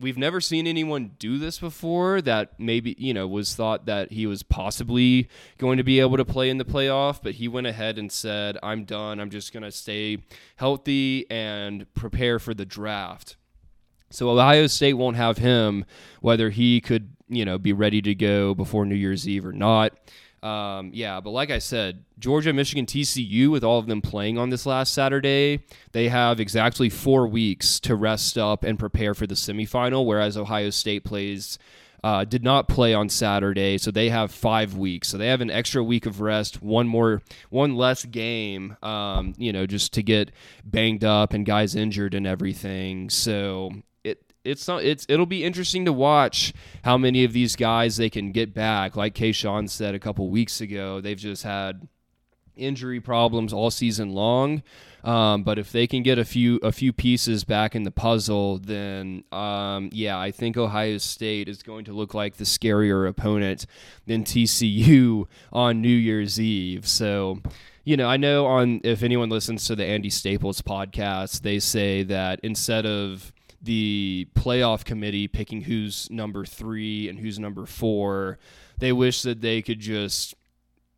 we've 0.00 0.18
never 0.18 0.40
seen 0.40 0.66
anyone 0.66 1.12
do 1.18 1.38
this 1.38 1.58
before 1.58 2.20
that 2.20 2.58
maybe 2.58 2.94
you 2.98 3.14
know 3.14 3.26
was 3.26 3.54
thought 3.54 3.86
that 3.86 4.12
he 4.12 4.26
was 4.26 4.42
possibly 4.42 5.28
going 5.58 5.76
to 5.76 5.84
be 5.84 6.00
able 6.00 6.16
to 6.16 6.24
play 6.24 6.50
in 6.50 6.58
the 6.58 6.64
playoff 6.64 7.20
but 7.22 7.34
he 7.34 7.48
went 7.48 7.66
ahead 7.66 7.98
and 7.98 8.10
said 8.10 8.58
i'm 8.62 8.84
done. 8.84 9.20
I'm 9.20 9.30
just 9.30 9.52
going 9.52 9.62
to 9.62 9.72
stay 9.72 10.18
healthy 10.56 11.30
and 11.30 11.92
prepare 11.94 12.38
for 12.38 12.54
the 12.54 12.66
draft. 12.66 13.36
So 14.10 14.30
ohio 14.30 14.66
state 14.66 14.94
won't 14.94 15.16
have 15.16 15.38
him 15.38 15.84
whether 16.20 16.50
he 16.50 16.80
could 16.80 17.14
you 17.28 17.44
know 17.44 17.58
be 17.58 17.72
ready 17.72 18.02
to 18.02 18.14
go 18.14 18.54
before 18.54 18.84
new 18.84 18.94
year's 18.94 19.28
eve 19.28 19.46
or 19.46 19.52
not 19.52 19.96
um, 20.44 20.90
yeah, 20.92 21.20
but 21.20 21.30
like 21.30 21.50
I 21.50 21.58
said, 21.58 22.04
Georgia, 22.18 22.52
Michigan, 22.52 22.84
TCU, 22.84 23.48
with 23.48 23.64
all 23.64 23.78
of 23.78 23.86
them 23.86 24.02
playing 24.02 24.36
on 24.36 24.50
this 24.50 24.66
last 24.66 24.92
Saturday, 24.92 25.64
they 25.92 26.08
have 26.10 26.38
exactly 26.38 26.90
four 26.90 27.26
weeks 27.26 27.80
to 27.80 27.96
rest 27.96 28.36
up 28.36 28.62
and 28.62 28.78
prepare 28.78 29.14
for 29.14 29.26
the 29.26 29.34
semifinal, 29.34 30.04
whereas 30.04 30.36
Ohio 30.36 30.70
State 30.70 31.04
plays. 31.04 31.58
Uh, 32.02 32.22
did 32.22 32.44
not 32.44 32.68
play 32.68 32.92
on 32.92 33.08
Saturday, 33.08 33.78
so 33.78 33.90
they 33.90 34.10
have 34.10 34.30
five 34.30 34.76
weeks. 34.76 35.08
So 35.08 35.16
they 35.16 35.28
have 35.28 35.40
an 35.40 35.48
extra 35.48 35.82
week 35.82 36.04
of 36.04 36.20
rest, 36.20 36.62
one 36.62 36.86
more, 36.86 37.22
one 37.48 37.76
less 37.76 38.04
game, 38.04 38.76
um, 38.82 39.32
you 39.38 39.54
know, 39.54 39.64
just 39.64 39.94
to 39.94 40.02
get 40.02 40.30
banged 40.66 41.02
up 41.02 41.32
and 41.32 41.46
guys 41.46 41.74
injured 41.74 42.12
and 42.12 42.26
everything. 42.26 43.08
So 43.08 43.70
it's 44.44 44.68
not 44.68 44.84
it's 44.84 45.06
it'll 45.08 45.26
be 45.26 45.44
interesting 45.44 45.84
to 45.86 45.92
watch 45.92 46.52
how 46.84 46.98
many 46.98 47.24
of 47.24 47.32
these 47.32 47.56
guys 47.56 47.96
they 47.96 48.10
can 48.10 48.32
get 48.32 48.54
back. 48.54 48.96
Like 48.96 49.14
Kayshawn 49.14 49.68
said 49.68 49.94
a 49.94 49.98
couple 49.98 50.28
weeks 50.28 50.60
ago, 50.60 51.00
they've 51.00 51.16
just 51.16 51.42
had 51.42 51.88
injury 52.56 53.00
problems 53.00 53.52
all 53.52 53.70
season 53.70 54.10
long. 54.10 54.62
Um, 55.02 55.42
but 55.42 55.58
if 55.58 55.70
they 55.70 55.86
can 55.86 56.02
get 56.02 56.18
a 56.18 56.24
few 56.24 56.56
a 56.62 56.72
few 56.72 56.92
pieces 56.92 57.44
back 57.44 57.74
in 57.74 57.82
the 57.82 57.90
puzzle, 57.90 58.58
then 58.58 59.24
um, 59.32 59.90
yeah, 59.92 60.18
I 60.18 60.30
think 60.30 60.56
Ohio 60.56 60.96
State 60.98 61.48
is 61.48 61.62
going 61.62 61.84
to 61.86 61.92
look 61.92 62.14
like 62.14 62.36
the 62.36 62.44
scarier 62.44 63.06
opponent 63.06 63.66
than 64.06 64.24
TCU 64.24 65.26
on 65.52 65.82
New 65.82 65.88
Year's 65.88 66.40
Eve. 66.40 66.88
So 66.88 67.40
you 67.84 67.98
know, 67.98 68.08
I 68.08 68.16
know 68.16 68.46
on 68.46 68.80
if 68.82 69.02
anyone 69.02 69.28
listens 69.28 69.66
to 69.66 69.76
the 69.76 69.84
Andy 69.84 70.08
Staples 70.08 70.62
podcast, 70.62 71.42
they 71.42 71.58
say 71.58 72.02
that 72.04 72.40
instead 72.42 72.86
of 72.86 73.33
the 73.64 74.28
playoff 74.34 74.84
committee 74.84 75.28
picking 75.28 75.62
who's 75.62 76.10
number 76.10 76.44
three 76.44 77.08
and 77.08 77.18
who's 77.18 77.38
number 77.38 77.66
four. 77.66 78.38
They 78.78 78.92
wish 78.92 79.22
that 79.22 79.40
they 79.40 79.62
could 79.62 79.80
just 79.80 80.34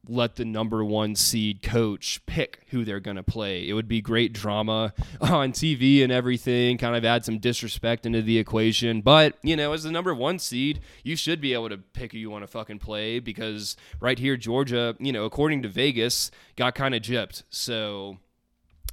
let 0.09 0.37
the 0.37 0.44
number 0.44 0.85
one 0.85 1.14
seed 1.14 1.62
coach 1.62 2.20
pick 2.26 2.61
who 2.68 2.85
they're 2.85 3.00
going 3.00 3.16
to 3.16 3.22
play. 3.22 3.68
It 3.68 3.72
would 3.72 3.88
be 3.88 4.00
great 4.00 4.33
drama 4.33 4.92
on 5.20 5.52
TV 5.52 6.02
and 6.02 6.12
everything, 6.12 6.79
kind 6.79 6.96
of 6.96 7.05
add 7.05 7.24
some 7.24 7.38
disrespect 7.38 8.07
into 8.07 8.22
the 8.22 8.38
equation. 8.38 9.00
But, 9.00 9.37
you 9.42 9.57
know, 9.57 9.72
as 9.72 9.83
the 9.83 9.90
number 9.90 10.14
one 10.14 10.38
seed, 10.38 10.81
you 11.02 11.16
should 11.16 11.40
be 11.40 11.52
able 11.52 11.68
to 11.70 11.79
pick 11.79 12.12
who 12.12 12.18
you 12.18 12.31
want 12.31 12.42
to 12.44 12.48
fucking 12.48 12.79
play 12.79 13.18
because 13.18 13.76
right 14.00 14.18
here, 14.18 14.37
Georgia, 14.37 14.96
you 14.98 15.12
know, 15.12 15.24
according 15.24 15.62
to 15.62 15.68
Vegas, 15.68 16.31
got 16.57 16.74
kind 16.74 16.94
of 16.94 17.02
gypped. 17.02 17.42
So 17.50 18.18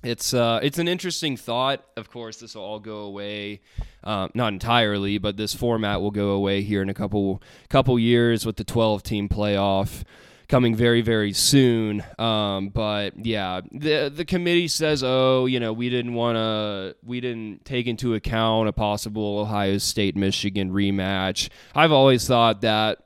it's 0.04 0.34
uh, 0.34 0.60
it's 0.62 0.80
an 0.80 0.88
interesting 0.88 1.38
thought. 1.38 1.84
Of 1.96 2.10
course, 2.10 2.38
this 2.38 2.56
will 2.56 2.64
all 2.64 2.80
go 2.80 3.00
away, 3.00 3.62
uh, 4.04 4.28
not 4.34 4.54
entirely, 4.54 5.18
but 5.18 5.38
this 5.38 5.54
format 5.54 6.02
will 6.02 6.12
go 6.12 6.30
away 6.32 6.62
here 6.62 6.82
in 6.82 6.90
a 6.90 6.94
couple 6.94 7.42
couple 7.70 7.98
years 7.98 8.46
with 8.46 8.58
the 8.58 8.64
12 8.64 9.04
team 9.04 9.30
playoff. 9.30 10.04
coming 10.50 10.76
very 10.76 11.02
very 11.02 11.34
soon. 11.34 12.04
Um, 12.20 12.70
but 12.70 13.26
yeah, 13.26 13.62
the 13.72 14.12
the 14.14 14.26
committee 14.26 14.68
says, 14.68 15.04
oh, 15.04 15.46
you 15.46 15.60
know, 15.60 15.74
we 15.74 15.90
didn't 15.90 16.14
want 16.14 16.36
to, 16.36 16.96
we 17.04 17.22
didn't 17.22 17.66
take 17.66 17.88
into 17.88 18.14
account 18.14 18.70
a 18.70 18.74
possible 18.74 19.40
Ohio 19.40 19.78
State 19.78 20.16
Michigan 20.16 20.72
rematch. 20.72 21.50
I've 21.74 21.92
always 21.92 22.28
thought 22.28 22.62
that 22.62 23.00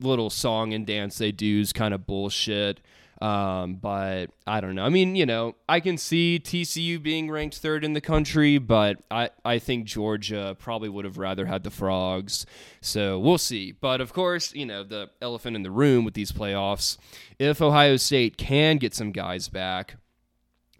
little 0.00 0.30
song 0.30 0.72
and 0.72 0.86
dance 0.86 1.18
they 1.18 1.32
do 1.32 1.60
is 1.60 1.72
kind 1.72 1.94
of 1.94 2.06
bullshit. 2.06 2.80
Um, 3.24 3.76
but 3.76 4.26
I 4.46 4.60
don't 4.60 4.74
know. 4.74 4.84
I 4.84 4.90
mean, 4.90 5.16
you 5.16 5.24
know, 5.24 5.56
I 5.66 5.80
can 5.80 5.96
see 5.96 6.38
TCU 6.44 7.02
being 7.02 7.30
ranked 7.30 7.56
third 7.56 7.82
in 7.82 7.94
the 7.94 8.02
country, 8.02 8.58
but 8.58 8.98
I, 9.10 9.30
I 9.46 9.58
think 9.58 9.86
Georgia 9.86 10.54
probably 10.58 10.90
would 10.90 11.06
have 11.06 11.16
rather 11.16 11.46
had 11.46 11.62
the 11.62 11.70
frogs. 11.70 12.44
So 12.82 13.18
we'll 13.18 13.38
see. 13.38 13.72
But 13.72 14.02
of 14.02 14.12
course, 14.12 14.54
you 14.54 14.66
know, 14.66 14.84
the 14.84 15.08
elephant 15.22 15.56
in 15.56 15.62
the 15.62 15.70
room 15.70 16.04
with 16.04 16.12
these 16.12 16.32
playoffs, 16.32 16.98
if 17.38 17.62
Ohio 17.62 17.96
State 17.96 18.36
can 18.36 18.76
get 18.76 18.94
some 18.94 19.10
guys 19.10 19.48
back 19.48 19.96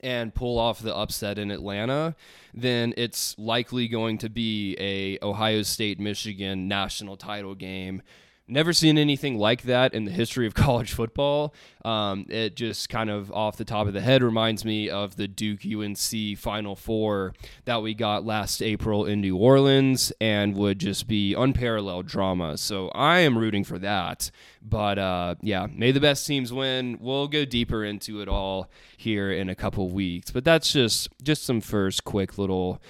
and 0.00 0.34
pull 0.34 0.58
off 0.58 0.80
the 0.80 0.94
upset 0.94 1.38
in 1.38 1.50
Atlanta, 1.50 2.14
then 2.52 2.92
it's 2.98 3.34
likely 3.38 3.88
going 3.88 4.18
to 4.18 4.28
be 4.28 4.76
a 4.78 5.18
Ohio 5.24 5.62
State 5.62 5.98
Michigan 5.98 6.68
national 6.68 7.16
title 7.16 7.54
game 7.54 8.02
Never 8.46 8.74
seen 8.74 8.98
anything 8.98 9.38
like 9.38 9.62
that 9.62 9.94
in 9.94 10.04
the 10.04 10.10
history 10.10 10.46
of 10.46 10.52
college 10.54 10.92
football. 10.92 11.54
Um, 11.82 12.26
it 12.28 12.56
just 12.56 12.90
kind 12.90 13.08
of 13.08 13.32
off 13.32 13.56
the 13.56 13.64
top 13.64 13.86
of 13.86 13.94
the 13.94 14.02
head 14.02 14.22
reminds 14.22 14.66
me 14.66 14.90
of 14.90 15.16
the 15.16 15.26
Duke 15.26 15.60
UNC 15.64 16.36
Final 16.38 16.76
Four 16.76 17.32
that 17.64 17.80
we 17.80 17.94
got 17.94 18.26
last 18.26 18.60
April 18.60 19.06
in 19.06 19.22
New 19.22 19.36
Orleans 19.36 20.12
and 20.20 20.54
would 20.56 20.78
just 20.78 21.08
be 21.08 21.32
unparalleled 21.32 22.06
drama. 22.06 22.58
So 22.58 22.88
I 22.88 23.20
am 23.20 23.38
rooting 23.38 23.64
for 23.64 23.78
that. 23.78 24.30
But 24.60 24.98
uh, 24.98 25.36
yeah, 25.40 25.66
may 25.72 25.90
the 25.92 26.00
best 26.00 26.26
teams 26.26 26.52
win. 26.52 26.98
We'll 27.00 27.28
go 27.28 27.46
deeper 27.46 27.82
into 27.82 28.20
it 28.20 28.28
all 28.28 28.70
here 28.96 29.32
in 29.32 29.48
a 29.48 29.54
couple 29.54 29.88
weeks. 29.88 30.30
But 30.30 30.44
that's 30.44 30.70
just 30.70 31.08
just 31.22 31.44
some 31.44 31.62
first 31.62 32.04
quick 32.04 32.36
little 32.36 32.80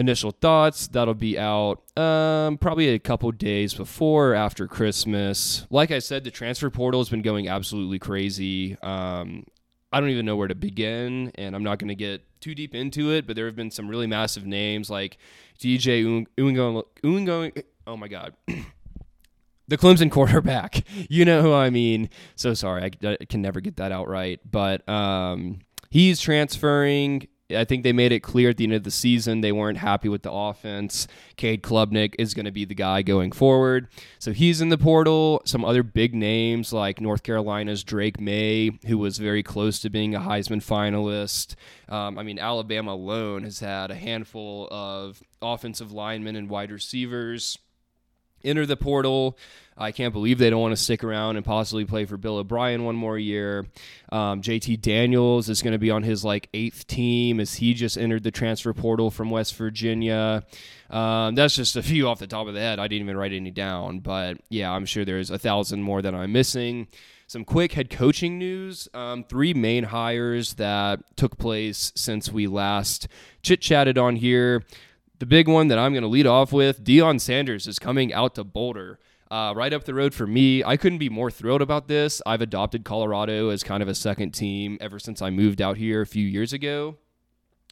initial 0.00 0.32
thoughts. 0.32 0.88
That'll 0.88 1.14
be 1.14 1.38
out 1.38 1.82
um, 1.96 2.58
probably 2.58 2.88
a 2.88 2.98
couple 2.98 3.30
days 3.32 3.74
before 3.74 4.32
or 4.32 4.34
after 4.34 4.66
Christmas. 4.66 5.66
Like 5.70 5.90
I 5.90 6.00
said, 6.00 6.24
the 6.24 6.30
transfer 6.30 6.70
portal 6.70 7.00
has 7.00 7.08
been 7.08 7.22
going 7.22 7.48
absolutely 7.48 7.98
crazy. 7.98 8.76
Um, 8.82 9.44
I 9.92 10.00
don't 10.00 10.10
even 10.10 10.26
know 10.26 10.36
where 10.36 10.48
to 10.48 10.54
begin, 10.54 11.32
and 11.36 11.54
I'm 11.54 11.62
not 11.62 11.78
going 11.78 11.88
to 11.88 11.94
get 11.94 12.22
too 12.40 12.54
deep 12.54 12.74
into 12.74 13.12
it, 13.12 13.26
but 13.26 13.36
there 13.36 13.46
have 13.46 13.56
been 13.56 13.70
some 13.70 13.88
really 13.88 14.06
massive 14.06 14.46
names 14.46 14.88
like 14.88 15.18
DJ 15.60 16.26
Uingo. 16.38 16.84
Uingo 17.02 17.62
oh 17.86 17.96
my 17.96 18.08
God. 18.08 18.34
the 19.68 19.78
Clemson 19.78 20.10
quarterback. 20.10 20.84
You 21.08 21.24
know 21.24 21.42
who 21.42 21.52
I 21.52 21.70
mean. 21.70 22.08
So 22.36 22.54
sorry, 22.54 22.84
I, 22.84 23.16
I 23.20 23.24
can 23.24 23.42
never 23.42 23.60
get 23.60 23.78
that 23.78 23.90
out 23.90 24.06
right. 24.06 24.38
But 24.48 24.88
um, 24.88 25.60
he's 25.90 26.20
transferring. 26.20 27.26
I 27.54 27.64
think 27.64 27.82
they 27.82 27.92
made 27.92 28.12
it 28.12 28.20
clear 28.20 28.50
at 28.50 28.56
the 28.56 28.64
end 28.64 28.74
of 28.74 28.84
the 28.84 28.90
season 28.90 29.40
they 29.40 29.52
weren't 29.52 29.78
happy 29.78 30.08
with 30.08 30.22
the 30.22 30.32
offense. 30.32 31.06
Cade 31.36 31.62
Klubnik 31.62 32.14
is 32.18 32.34
going 32.34 32.46
to 32.46 32.52
be 32.52 32.64
the 32.64 32.74
guy 32.74 33.02
going 33.02 33.32
forward. 33.32 33.88
So 34.18 34.32
he's 34.32 34.60
in 34.60 34.68
the 34.68 34.78
portal. 34.78 35.42
Some 35.44 35.64
other 35.64 35.82
big 35.82 36.14
names 36.14 36.72
like 36.72 37.00
North 37.00 37.22
Carolina's 37.22 37.84
Drake 37.84 38.20
Maye, 38.20 38.78
who 38.86 38.98
was 38.98 39.18
very 39.18 39.42
close 39.42 39.80
to 39.80 39.90
being 39.90 40.14
a 40.14 40.20
Heisman 40.20 40.64
finalist. 40.64 41.54
Um, 41.88 42.18
I 42.18 42.22
mean, 42.22 42.38
Alabama 42.38 42.92
alone 42.92 43.44
has 43.44 43.60
had 43.60 43.90
a 43.90 43.96
handful 43.96 44.68
of 44.70 45.22
offensive 45.42 45.92
linemen 45.92 46.36
and 46.36 46.48
wide 46.48 46.70
receivers 46.70 47.58
enter 48.44 48.66
the 48.66 48.76
portal. 48.76 49.36
I 49.80 49.92
can't 49.92 50.12
believe 50.12 50.38
they 50.38 50.50
don't 50.50 50.60
want 50.60 50.76
to 50.76 50.82
stick 50.82 51.02
around 51.02 51.36
and 51.36 51.44
possibly 51.44 51.86
play 51.86 52.04
for 52.04 52.18
Bill 52.18 52.36
O'Brien 52.36 52.84
one 52.84 52.96
more 52.96 53.18
year. 53.18 53.66
Um, 54.12 54.42
JT 54.42 54.82
Daniels 54.82 55.48
is 55.48 55.62
going 55.62 55.72
to 55.72 55.78
be 55.78 55.90
on 55.90 56.02
his 56.02 56.22
like 56.22 56.50
eighth 56.52 56.86
team 56.86 57.40
as 57.40 57.54
he 57.54 57.72
just 57.72 57.96
entered 57.96 58.22
the 58.22 58.30
transfer 58.30 58.74
portal 58.74 59.10
from 59.10 59.30
West 59.30 59.56
Virginia. 59.56 60.44
Um, 60.90 61.34
that's 61.34 61.56
just 61.56 61.76
a 61.76 61.82
few 61.82 62.08
off 62.08 62.18
the 62.18 62.26
top 62.26 62.46
of 62.46 62.52
the 62.52 62.60
head. 62.60 62.78
I 62.78 62.88
didn't 62.88 63.04
even 63.04 63.16
write 63.16 63.32
any 63.32 63.50
down, 63.50 64.00
but 64.00 64.36
yeah, 64.50 64.70
I'm 64.70 64.84
sure 64.84 65.06
there's 65.06 65.30
a 65.30 65.38
thousand 65.38 65.82
more 65.82 66.02
that 66.02 66.14
I'm 66.14 66.32
missing. 66.32 66.88
Some 67.26 67.44
quick 67.44 67.72
head 67.72 67.90
coaching 67.90 68.38
news. 68.38 68.88
Um, 68.92 69.24
three 69.24 69.54
main 69.54 69.84
hires 69.84 70.54
that 70.54 71.16
took 71.16 71.38
place 71.38 71.92
since 71.94 72.30
we 72.30 72.48
last 72.48 73.08
chit 73.42 73.60
chatted 73.62 73.96
on 73.96 74.16
here. 74.16 74.64
The 75.20 75.26
big 75.26 75.48
one 75.48 75.68
that 75.68 75.78
I'm 75.78 75.92
going 75.92 76.02
to 76.02 76.08
lead 76.08 76.26
off 76.26 76.50
with 76.50 76.82
Deion 76.82 77.20
Sanders 77.20 77.66
is 77.66 77.78
coming 77.78 78.10
out 78.10 78.34
to 78.36 78.42
Boulder. 78.42 78.98
Uh, 79.30 79.52
right 79.54 79.72
up 79.74 79.84
the 79.84 79.92
road 79.92 80.14
for 80.14 80.26
me. 80.26 80.64
I 80.64 80.78
couldn't 80.78 80.96
be 80.96 81.10
more 81.10 81.30
thrilled 81.30 81.60
about 81.60 81.88
this. 81.88 82.22
I've 82.24 82.40
adopted 82.40 82.84
Colorado 82.86 83.50
as 83.50 83.62
kind 83.62 83.82
of 83.82 83.88
a 83.88 83.94
second 83.94 84.30
team 84.32 84.78
ever 84.80 84.98
since 84.98 85.20
I 85.20 85.28
moved 85.28 85.60
out 85.60 85.76
here 85.76 86.00
a 86.00 86.06
few 86.06 86.26
years 86.26 86.54
ago. 86.54 86.96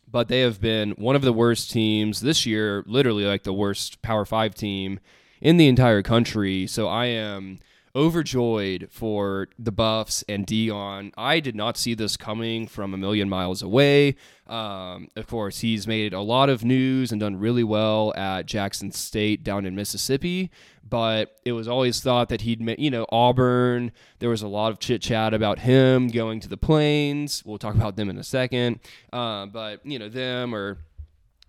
But 0.06 0.28
they 0.28 0.40
have 0.40 0.60
been 0.60 0.90
one 0.92 1.16
of 1.16 1.22
the 1.22 1.32
worst 1.32 1.70
teams 1.70 2.20
this 2.20 2.44
year, 2.44 2.84
literally 2.86 3.24
like 3.24 3.44
the 3.44 3.54
worst 3.54 4.02
Power 4.02 4.26
Five 4.26 4.54
team 4.54 5.00
in 5.40 5.56
the 5.56 5.68
entire 5.68 6.02
country. 6.02 6.66
So 6.66 6.86
I 6.86 7.06
am 7.06 7.60
overjoyed 7.94 8.88
for 8.90 9.48
the 9.58 9.72
Buffs 9.72 10.24
and 10.28 10.46
Deion. 10.46 11.12
I 11.16 11.40
did 11.40 11.54
not 11.54 11.76
see 11.76 11.94
this 11.94 12.16
coming 12.16 12.66
from 12.66 12.94
a 12.94 12.96
million 12.96 13.28
miles 13.28 13.62
away. 13.62 14.16
Um, 14.46 15.08
of 15.16 15.26
course, 15.26 15.60
he's 15.60 15.86
made 15.86 16.12
a 16.12 16.20
lot 16.20 16.48
of 16.48 16.64
news 16.64 17.12
and 17.12 17.20
done 17.20 17.36
really 17.36 17.64
well 17.64 18.14
at 18.16 18.46
Jackson 18.46 18.92
State 18.92 19.44
down 19.44 19.66
in 19.66 19.74
Mississippi. 19.74 20.50
But 20.88 21.36
it 21.44 21.52
was 21.52 21.68
always 21.68 22.00
thought 22.00 22.30
that 22.30 22.40
he'd, 22.42 22.66
you 22.78 22.90
know, 22.90 23.04
Auburn. 23.12 23.92
There 24.20 24.30
was 24.30 24.40
a 24.40 24.48
lot 24.48 24.72
of 24.72 24.78
chit 24.78 25.02
chat 25.02 25.34
about 25.34 25.58
him 25.58 26.08
going 26.08 26.40
to 26.40 26.48
the 26.48 26.56
Plains. 26.56 27.44
We'll 27.44 27.58
talk 27.58 27.74
about 27.74 27.96
them 27.96 28.08
in 28.08 28.16
a 28.16 28.24
second. 28.24 28.80
Uh, 29.12 29.46
but 29.46 29.84
you 29.84 29.98
know, 29.98 30.08
them 30.08 30.54
or 30.54 30.78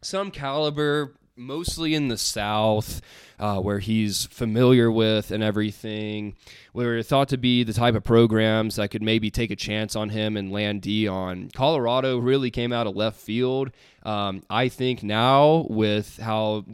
some 0.02 0.32
caliber 0.32 1.15
mostly 1.39 1.95
in 1.95 2.10
the 2.10 2.17
South, 2.17 3.02
uh, 3.39 3.60
where 3.60 3.80
he's 3.80 4.25
familiar 4.28 4.91
with 4.91 5.32
and 5.32 5.41
everything. 5.41 6.36
We 6.73 6.86
were 6.86 7.02
thought 7.02 7.30
to 7.30 7.38
be 7.38 7.63
the 7.63 7.73
type 7.73 7.95
of 7.95 8.04
programs 8.04 8.75
that 8.75 8.91
could 8.91 9.02
maybe 9.02 9.32
take 9.32 9.49
a 9.49 9.56
chance 9.56 9.95
on 9.95 10.10
him 10.10 10.36
and 10.38 10.52
land 10.52 10.82
Deion. 10.82 11.54
Colorado 11.54 12.17
really 12.17 12.52
came 12.52 12.73
out 12.73 12.88
of 12.88 12.95
left 12.95 13.19
field. 13.19 13.71
Um, 14.04 14.43
I 14.49 14.67
think 14.67 15.02
now 15.02 15.65
with 15.69 16.17
how 16.17 16.65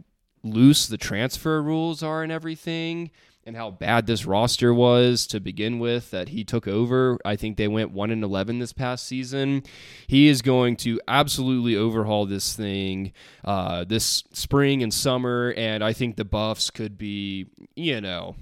loose 0.43 0.87
the 0.87 0.97
transfer 0.97 1.61
rules 1.61 2.03
are 2.03 2.23
and 2.23 2.31
everything 2.31 3.11
and 3.45 3.55
how 3.55 3.69
bad 3.69 4.07
this 4.07 4.25
roster 4.25 4.73
was 4.73 5.27
to 5.27 5.39
begin 5.39 5.77
with 5.77 6.09
that 6.11 6.29
he 6.29 6.43
took 6.43 6.67
over. 6.67 7.19
I 7.23 7.35
think 7.35 7.57
they 7.57 7.67
went 7.67 7.91
1 7.91 8.09
and 8.09 8.23
11 8.23 8.59
this 8.59 8.73
past 8.73 9.05
season. 9.05 9.63
He 10.07 10.27
is 10.27 10.41
going 10.41 10.77
to 10.77 10.99
absolutely 11.07 11.75
overhaul 11.75 12.25
this 12.25 12.55
thing 12.55 13.13
uh, 13.43 13.83
this 13.83 14.23
spring 14.33 14.81
and 14.81 14.93
summer 14.93 15.53
and 15.55 15.83
I 15.83 15.93
think 15.93 16.15
the 16.15 16.25
Buffs 16.25 16.71
could 16.71 16.97
be, 16.97 17.45
you 17.75 18.01
know, 18.01 18.35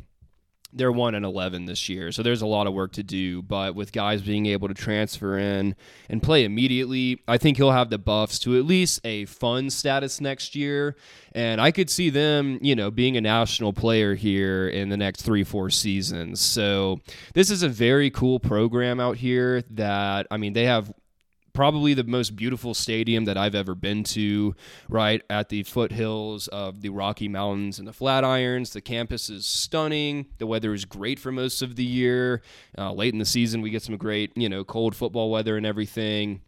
they're 0.74 0.92
1 0.92 1.16
and 1.16 1.26
11 1.26 1.66
this 1.66 1.88
year. 1.90 2.12
So 2.12 2.24
there's 2.24 2.42
a 2.42 2.48
lot 2.48 2.68
of 2.68 2.74
work 2.74 2.94
to 2.94 3.04
do, 3.04 3.42
but 3.42 3.76
with 3.76 3.92
guys 3.92 4.22
being 4.22 4.46
able 4.48 4.68
to 4.68 4.74
transfer 4.74 5.38
in 5.38 5.76
and 6.10 6.22
play 6.22 6.44
immediately, 6.44 7.22
I 7.28 7.38
think 7.38 7.58
he'll 7.58 7.72
have 7.72 7.90
the 7.90 7.98
buffs 7.98 8.40
to 8.40 8.58
at 8.58 8.66
least 8.66 9.02
a 9.04 9.26
fun 9.26 9.70
status 9.70 10.20
next 10.20 10.56
year. 10.56 10.96
And 11.34 11.60
I 11.60 11.72
could 11.72 11.90
see 11.90 12.10
them, 12.10 12.60
you 12.62 12.76
know, 12.76 12.92
being 12.92 13.18
a 13.18 13.22
national 13.22 13.74
player 13.74 14.16
here 14.16 14.68
in 14.68 14.90
the 14.90 14.98
next 14.98 15.26
3-4 15.26 15.72
seasons. 15.72 16.42
So 16.42 17.00
this 17.34 17.50
is 17.50 17.64
a 17.64 17.70
very 17.70 18.10
cool 18.10 18.40
program 18.40 19.00
out 19.00 19.18
here 19.18 19.64
that 19.72 20.28
I 20.30 20.38
mean, 20.38 20.54
they 20.54 20.66
have 20.66 20.94
probably 21.54 21.94
the 21.94 22.04
most 22.04 22.36
beautiful 22.36 22.74
stadium 22.74 23.26
that 23.26 23.38
I've 23.38 23.56
ever 23.56 23.76
been 23.76 24.04
to, 24.06 24.56
right 24.90 25.22
at 25.30 25.50
the 25.50 25.64
foothills 25.64 26.48
of 26.48 26.82
the 26.82 26.90
Rocky 26.90 27.28
Mountains 27.28 27.80
and 27.80 27.88
the 27.88 27.92
Flatirons. 27.92 28.74
The 28.74 28.82
campus 28.82 29.30
is 29.30 29.46
stunning. 29.46 30.28
The 30.40 30.48
weather 30.48 30.74
is 30.74 30.86
great 30.86 31.20
for 31.20 31.32
most 31.32 31.62
of 31.62 31.76
the 31.76 31.86
year. 31.86 32.42
Uh, 32.78 32.92
late 32.92 33.14
in 33.14 33.20
the 33.20 33.26
season, 33.26 33.62
we 33.62 33.70
get 33.70 33.84
some 33.84 33.98
great, 33.98 34.36
you 34.36 34.50
know, 34.50 34.64
cold 34.64 34.96
football 34.96 35.32
weather 35.32 35.56
and 35.56 35.66
everything. 35.66 36.42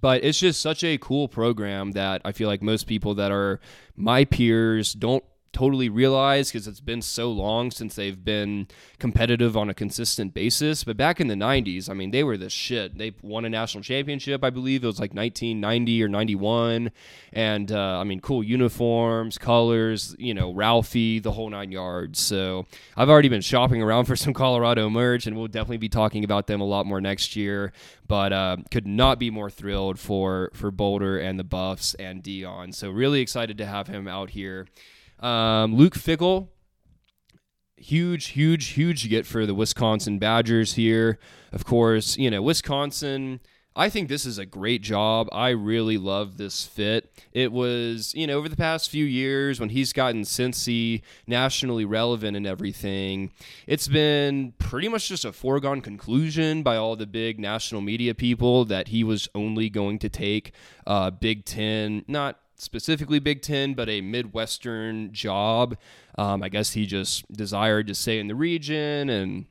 But 0.00 0.24
it's 0.24 0.38
just 0.38 0.62
such 0.62 0.82
a 0.84 0.98
cool 0.98 1.28
program 1.28 1.92
that 1.92 2.22
I 2.24 2.32
feel 2.32 2.48
like 2.48 2.62
most 2.62 2.86
people 2.86 3.14
that 3.16 3.30
are 3.30 3.60
my 3.96 4.24
peers 4.24 4.92
don't 4.92 5.24
totally 5.52 5.88
realize 5.88 6.50
because 6.50 6.68
it's 6.68 6.80
been 6.80 7.02
so 7.02 7.30
long 7.30 7.70
since 7.70 7.96
they've 7.96 8.24
been 8.24 8.68
competitive 8.98 9.56
on 9.56 9.68
a 9.68 9.74
consistent 9.74 10.32
basis. 10.32 10.84
But 10.84 10.96
back 10.96 11.20
in 11.20 11.26
the 11.26 11.34
90s, 11.34 11.90
I 11.90 11.94
mean, 11.94 12.12
they 12.12 12.22
were 12.22 12.36
the 12.36 12.50
shit. 12.50 12.98
They 12.98 13.14
won 13.22 13.44
a 13.44 13.50
national 13.50 13.82
championship, 13.82 14.44
I 14.44 14.50
believe 14.50 14.84
it 14.84 14.86
was 14.86 15.00
like 15.00 15.12
1990 15.12 16.02
or 16.02 16.08
91. 16.08 16.92
And 17.32 17.72
uh, 17.72 17.98
I 17.98 18.04
mean, 18.04 18.20
cool 18.20 18.44
uniforms, 18.44 19.38
colors, 19.38 20.14
you 20.18 20.34
know, 20.34 20.52
Ralphie, 20.52 21.18
the 21.18 21.32
whole 21.32 21.50
nine 21.50 21.72
yards. 21.72 22.20
So 22.20 22.66
I've 22.96 23.08
already 23.08 23.28
been 23.28 23.40
shopping 23.40 23.82
around 23.82 24.04
for 24.04 24.16
some 24.16 24.32
Colorado 24.32 24.88
merch, 24.88 25.26
and 25.26 25.36
we'll 25.36 25.48
definitely 25.48 25.78
be 25.78 25.88
talking 25.88 26.24
about 26.24 26.46
them 26.46 26.60
a 26.60 26.64
lot 26.64 26.86
more 26.86 27.00
next 27.00 27.34
year. 27.34 27.72
But 28.06 28.32
uh, 28.32 28.56
could 28.70 28.86
not 28.86 29.18
be 29.18 29.30
more 29.30 29.50
thrilled 29.50 29.98
for 29.98 30.50
for 30.54 30.70
Boulder 30.70 31.18
and 31.18 31.38
the 31.38 31.44
Buffs 31.44 31.94
and 31.94 32.22
Deion. 32.22 32.74
So 32.74 32.90
really 32.90 33.20
excited 33.20 33.58
to 33.58 33.66
have 33.66 33.86
him 33.86 34.08
out 34.08 34.30
here. 34.30 34.66
Um, 35.20 35.76
Luke 35.76 35.94
Fickell, 35.94 36.48
huge, 37.76 38.28
huge, 38.28 38.68
huge 38.68 39.08
get 39.08 39.26
for 39.26 39.46
the 39.46 39.54
Wisconsin 39.54 40.18
Badgers 40.18 40.74
here. 40.74 41.18
Of 41.52 41.64
course, 41.64 42.16
you 42.16 42.30
know, 42.30 42.42
Wisconsin 42.42 43.40
I 43.76 43.88
think 43.88 44.08
this 44.08 44.26
is 44.26 44.36
a 44.36 44.46
great 44.46 44.82
job. 44.82 45.28
I 45.30 45.50
really 45.50 45.96
love 45.96 46.38
this 46.38 46.66
fit. 46.66 47.12
It 47.32 47.52
was, 47.52 48.12
you 48.16 48.26
know, 48.26 48.36
over 48.36 48.48
the 48.48 48.56
past 48.56 48.90
few 48.90 49.04
years 49.04 49.60
when 49.60 49.68
he's 49.68 49.92
gotten 49.92 50.22
Cincy 50.22 51.02
nationally 51.28 51.84
relevant 51.84 52.36
and 52.36 52.48
everything, 52.48 53.30
it's 53.68 53.86
been 53.86 54.54
pretty 54.58 54.88
much 54.88 55.08
just 55.08 55.24
a 55.24 55.32
foregone 55.32 55.82
conclusion 55.82 56.64
by 56.64 56.76
all 56.76 56.96
the 56.96 57.06
big 57.06 57.38
national 57.38 57.80
media 57.80 58.12
people 58.12 58.64
that 58.64 58.88
he 58.88 59.04
was 59.04 59.28
only 59.36 59.70
going 59.70 60.00
to 60.00 60.08
take 60.08 60.52
uh, 60.84 61.10
Big 61.10 61.44
Ten, 61.44 62.04
not 62.08 62.39
specifically 62.60 63.18
Big 63.18 63.42
Ten, 63.42 63.74
but 63.74 63.88
a 63.88 64.00
Midwestern 64.00 65.12
job. 65.12 65.76
Um, 66.18 66.42
I 66.42 66.48
guess 66.48 66.72
he 66.72 66.86
just 66.86 67.30
desired 67.32 67.86
to 67.86 67.94
stay 67.94 68.18
in 68.18 68.28
the 68.28 68.34
region 68.34 69.08
and 69.08 69.46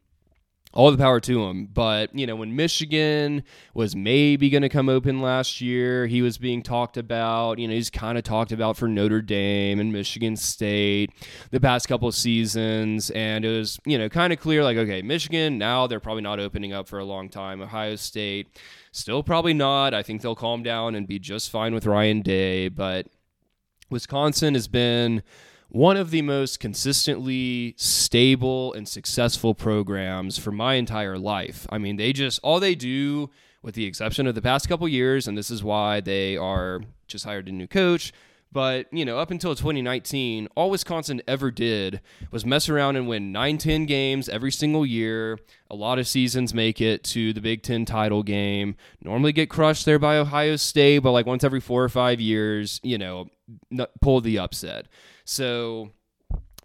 all 0.72 0.91
the 0.91 0.98
power 0.98 1.19
to 1.19 1.45
him. 1.45 1.65
But, 1.65 2.13
you 2.15 2.28
know, 2.28 2.36
when 2.36 2.56
Michigan 2.56 3.43
was 3.74 3.95
maybe 3.95 4.50
going 4.50 4.62
to 4.62 4.69
come 4.69 4.88
open 4.88 5.22
last 5.22 5.62
year, 5.62 6.06
he 6.06 6.22
was 6.22 6.38
being 6.38 6.62
talked 6.62 6.95
about. 6.95 7.58
You 7.58 7.67
know, 7.67 7.74
he's 7.74 7.89
kind 7.89 8.17
of 8.17 8.24
talked 8.24 8.52
about 8.52 8.78
for 8.78 8.88
Notre 8.88 9.22
Dame 9.22 9.80
and 9.80 9.91
Michigan 9.91 10.36
State 10.36 11.12
the 11.50 11.60
past 11.60 11.88
couple 11.88 12.12
seasons. 12.12 13.10
And 13.12 13.45
it 13.45 13.50
was, 13.50 13.80
you 13.86 13.98
know, 13.98 14.10
kind 14.10 14.32
of 14.32 14.39
clear 14.39 14.63
like, 14.63 14.78
okay, 14.78 15.02
Michigan, 15.02 15.58
now 15.58 15.88
they're 15.88 16.00
probably 16.00 16.22
not 16.22 16.39
opening 16.39 16.72
up 16.72 16.88
for 16.88 17.00
a 17.00 17.06
long 17.06 17.30
time. 17.30 17.62
Ohio 17.62 17.95
State, 17.95 18.48
still 18.91 19.23
probably 19.23 19.54
not. 19.54 19.93
I 19.93 20.04
think 20.04 20.21
they'll 20.21 20.36
calm 20.36 20.63
down 20.63 20.95
and 20.95 21.08
be 21.08 21.19
just 21.19 21.49
fine 21.49 21.73
with 21.73 21.86
Ryan 21.86 22.21
Day. 22.21 22.69
But 22.69 23.08
Wisconsin 23.89 24.54
has 24.54 24.67
been 24.67 25.23
one 25.69 25.97
of 25.97 26.12
the 26.12 26.21
most 26.23 26.60
consistently 26.60 27.75
stable 27.78 28.73
and 28.73 28.88
successful 28.88 29.54
programs 29.54 30.38
for 30.38 30.52
my 30.52 30.75
entire 30.75 31.17
life. 31.17 31.67
I 31.69 31.78
mean, 31.78 31.97
they 31.97 32.12
just 32.12 32.39
all 32.43 32.60
they 32.60 32.75
do 32.75 33.30
with 33.62 33.75
the 33.75 33.86
exception 33.86 34.25
of 34.25 34.36
the 34.36 34.41
past 34.41 34.67
couple 34.67 34.88
years 34.88 35.28
and 35.28 35.38
this 35.38 35.52
is 35.52 35.63
why 35.63 35.99
they 35.99 36.36
are 36.38 36.82
just 37.08 37.25
hired 37.25 37.47
a 37.47 37.52
new 37.52 37.67
coach, 37.67 38.12
but, 38.51 38.91
you 38.91 39.05
know, 39.05 39.19
up 39.19 39.29
until 39.29 39.53
2019, 39.53 40.47
all 40.55 40.71
Wisconsin 40.71 41.21
ever 41.27 41.51
did 41.51 42.01
was 42.31 42.45
mess 42.45 42.67
around 42.67 42.95
and 42.95 43.07
win 43.07 43.31
9 43.31 43.57
10 43.57 43.85
games 43.85 44.27
every 44.27 44.51
single 44.51 44.85
year. 44.85 45.38
A 45.69 45.75
lot 45.75 45.99
of 45.99 46.07
seasons 46.07 46.53
make 46.53 46.81
it 46.81 47.03
to 47.05 47.31
the 47.31 47.41
Big 47.41 47.62
Ten 47.62 47.85
title 47.85 48.23
game. 48.23 48.75
Normally 49.03 49.33
get 49.33 49.49
crushed 49.49 49.85
there 49.85 49.99
by 49.99 50.17
Ohio 50.17 50.55
State, 50.55 50.99
but 50.99 51.12
like 51.12 51.27
once 51.27 51.43
every 51.43 51.59
four 51.59 51.83
or 51.83 51.89
five 51.89 52.19
years, 52.19 52.79
you 52.81 52.97
know, 52.97 53.27
pull 54.01 54.21
the 54.21 54.39
upset. 54.39 54.88
So 55.25 55.91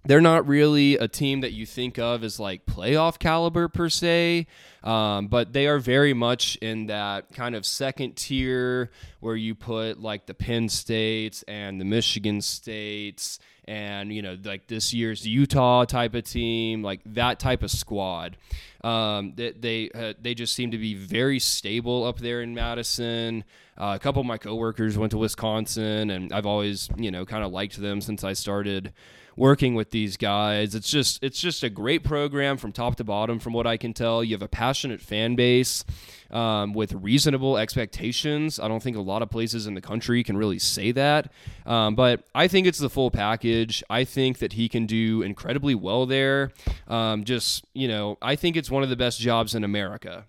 they're 0.04 0.20
not 0.20 0.46
really 0.46 0.96
a 0.96 1.08
team 1.08 1.40
that 1.40 1.52
you 1.52 1.64
think 1.66 1.98
of 1.98 2.22
as 2.24 2.38
like 2.38 2.66
playoff 2.66 3.18
caliber 3.18 3.68
per 3.68 3.88
se, 3.88 4.46
um, 4.82 5.28
but 5.28 5.52
they 5.52 5.66
are 5.66 5.78
very 5.78 6.12
much 6.12 6.56
in 6.56 6.86
that 6.86 7.32
kind 7.32 7.54
of 7.54 7.64
second 7.64 8.16
tier 8.16 8.90
where 9.20 9.36
you 9.36 9.54
put 9.54 10.00
like 10.00 10.26
the 10.26 10.34
Penn 10.34 10.68
States 10.68 11.42
and 11.48 11.80
the 11.80 11.84
Michigan 11.84 12.40
States 12.40 13.38
and 13.66 14.12
you 14.12 14.20
know 14.20 14.36
like 14.44 14.66
this 14.66 14.92
year's 14.92 15.26
Utah 15.26 15.84
type 15.84 16.14
of 16.14 16.24
team, 16.24 16.82
like 16.82 17.00
that 17.06 17.38
type 17.38 17.62
of 17.62 17.70
squad. 17.70 18.36
Um, 18.82 19.32
they 19.34 19.52
they, 19.52 19.90
uh, 19.90 20.12
they 20.20 20.34
just 20.34 20.54
seem 20.54 20.70
to 20.72 20.78
be 20.78 20.94
very 20.94 21.38
stable 21.38 22.04
up 22.04 22.18
there 22.18 22.42
in 22.42 22.54
Madison. 22.54 23.44
Uh, 23.76 23.94
a 23.96 23.98
couple 23.98 24.20
of 24.20 24.26
my 24.26 24.38
coworkers 24.38 24.98
went 24.98 25.10
to 25.12 25.18
Wisconsin, 25.18 26.10
and 26.10 26.32
I've 26.32 26.46
always, 26.46 26.88
you 26.96 27.10
know, 27.10 27.24
kind 27.24 27.42
of 27.42 27.50
liked 27.50 27.80
them 27.80 28.00
since 28.00 28.22
I 28.22 28.34
started 28.34 28.92
working 29.36 29.74
with 29.74 29.90
these 29.90 30.16
guys. 30.16 30.74
It's 30.74 30.90
just 30.90 31.22
it's 31.22 31.40
just 31.40 31.62
a 31.62 31.70
great 31.70 32.04
program 32.04 32.56
from 32.56 32.72
top 32.72 32.96
to 32.96 33.04
bottom, 33.04 33.38
from 33.38 33.52
what 33.52 33.66
I 33.66 33.76
can 33.76 33.92
tell. 33.92 34.22
You 34.22 34.34
have 34.34 34.42
a 34.42 34.48
passionate 34.48 35.00
fan 35.00 35.34
base 35.34 35.84
um, 36.30 36.72
with 36.72 36.92
reasonable 36.92 37.58
expectations. 37.58 38.58
I 38.58 38.68
don't 38.68 38.82
think 38.82 38.96
a 38.96 39.00
lot 39.00 39.22
of 39.22 39.30
places 39.30 39.66
in 39.66 39.74
the 39.74 39.80
country 39.80 40.22
can 40.22 40.36
really 40.36 40.58
say 40.58 40.92
that, 40.92 41.32
um, 41.66 41.94
but 41.94 42.24
I 42.34 42.48
think 42.48 42.66
it's 42.66 42.78
the 42.78 42.90
full 42.90 43.10
package. 43.10 43.82
I 43.90 44.04
think 44.04 44.38
that 44.38 44.54
he 44.54 44.68
can 44.68 44.86
do 44.86 45.22
incredibly 45.22 45.74
well 45.74 46.06
there. 46.06 46.52
Um, 46.88 47.24
just 47.24 47.64
you 47.74 47.88
know, 47.88 48.18
I 48.22 48.36
think 48.36 48.56
it's 48.56 48.70
one 48.70 48.82
of 48.82 48.88
the 48.88 48.96
best 48.96 49.20
jobs 49.20 49.54
in 49.54 49.64
America. 49.64 50.26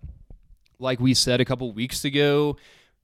Like 0.78 1.00
we 1.00 1.14
said 1.14 1.40
a 1.40 1.46
couple 1.46 1.72
weeks 1.72 2.04
ago, 2.04 2.58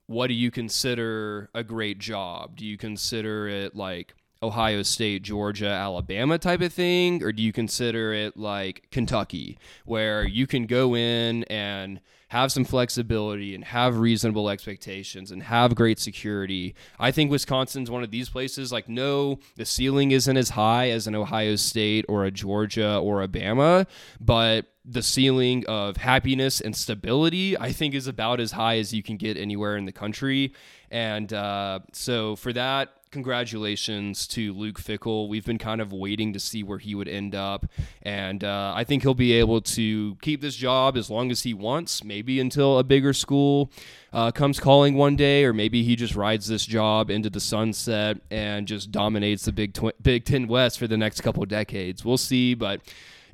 what 0.06 0.26
do 0.26 0.34
you 0.34 0.50
consider 0.50 1.48
a 1.54 1.64
great 1.64 1.98
job? 1.98 2.56
Do 2.56 2.66
you 2.66 2.76
consider 2.76 3.48
it 3.48 3.74
like 3.74 4.14
Ohio 4.42 4.82
State, 4.82 5.22
Georgia, 5.22 5.68
Alabama 5.68 6.38
type 6.38 6.60
of 6.60 6.72
thing? 6.72 7.22
Or 7.22 7.32
do 7.32 7.42
you 7.42 7.52
consider 7.52 8.12
it 8.12 8.36
like 8.36 8.88
Kentucky, 8.90 9.58
where 9.84 10.24
you 10.24 10.46
can 10.46 10.66
go 10.66 10.96
in 10.96 11.44
and 11.44 12.00
have 12.28 12.50
some 12.50 12.64
flexibility 12.64 13.54
and 13.54 13.62
have 13.62 13.98
reasonable 13.98 14.48
expectations 14.48 15.30
and 15.30 15.42
have 15.42 15.74
great 15.74 15.98
security? 15.98 16.74
I 16.98 17.10
think 17.10 17.30
Wisconsin's 17.30 17.90
one 17.90 18.02
of 18.02 18.10
these 18.10 18.28
places. 18.30 18.72
Like, 18.72 18.88
no, 18.88 19.38
the 19.56 19.64
ceiling 19.64 20.10
isn't 20.10 20.36
as 20.36 20.50
high 20.50 20.90
as 20.90 21.06
an 21.06 21.14
Ohio 21.14 21.56
State 21.56 22.04
or 22.08 22.24
a 22.24 22.30
Georgia 22.30 22.98
or 22.98 23.20
Alabama, 23.20 23.86
but 24.20 24.66
the 24.84 25.02
ceiling 25.02 25.64
of 25.68 25.96
happiness 25.96 26.60
and 26.60 26.74
stability, 26.74 27.56
I 27.56 27.72
think, 27.72 27.94
is 27.94 28.06
about 28.06 28.40
as 28.40 28.52
high 28.52 28.78
as 28.78 28.92
you 28.92 29.02
can 29.02 29.16
get 29.16 29.36
anywhere 29.36 29.76
in 29.76 29.84
the 29.84 29.92
country. 29.92 30.54
And 30.90 31.32
uh, 31.32 31.80
so, 31.92 32.36
for 32.36 32.52
that, 32.52 32.90
congratulations 33.12 34.26
to 34.28 34.52
Luke 34.52 34.80
Fickell. 34.80 35.28
We've 35.28 35.44
been 35.44 35.58
kind 35.58 35.80
of 35.80 35.92
waiting 35.92 36.32
to 36.32 36.40
see 36.40 36.64
where 36.64 36.78
he 36.78 36.96
would 36.96 37.06
end 37.06 37.36
up. 37.36 37.66
And 38.02 38.42
uh, 38.42 38.72
I 38.74 38.82
think 38.82 39.02
he'll 39.02 39.14
be 39.14 39.32
able 39.34 39.60
to 39.60 40.16
keep 40.22 40.40
this 40.40 40.56
job 40.56 40.96
as 40.96 41.08
long 41.08 41.30
as 41.30 41.42
he 41.42 41.54
wants, 41.54 42.02
maybe 42.02 42.40
until 42.40 42.78
a 42.78 42.84
bigger 42.84 43.12
school 43.12 43.70
uh, 44.12 44.32
comes 44.32 44.58
calling 44.58 44.94
one 44.94 45.14
day, 45.14 45.44
or 45.44 45.52
maybe 45.52 45.84
he 45.84 45.94
just 45.94 46.16
rides 46.16 46.48
this 46.48 46.66
job 46.66 47.10
into 47.10 47.30
the 47.30 47.40
sunset 47.40 48.18
and 48.30 48.66
just 48.66 48.90
dominates 48.90 49.44
the 49.44 49.52
Big, 49.52 49.78
Big 50.02 50.24
Ten 50.24 50.48
West 50.48 50.78
for 50.78 50.88
the 50.88 50.96
next 50.96 51.20
couple 51.20 51.44
decades. 51.44 52.04
We'll 52.04 52.18
see. 52.18 52.54
But 52.54 52.80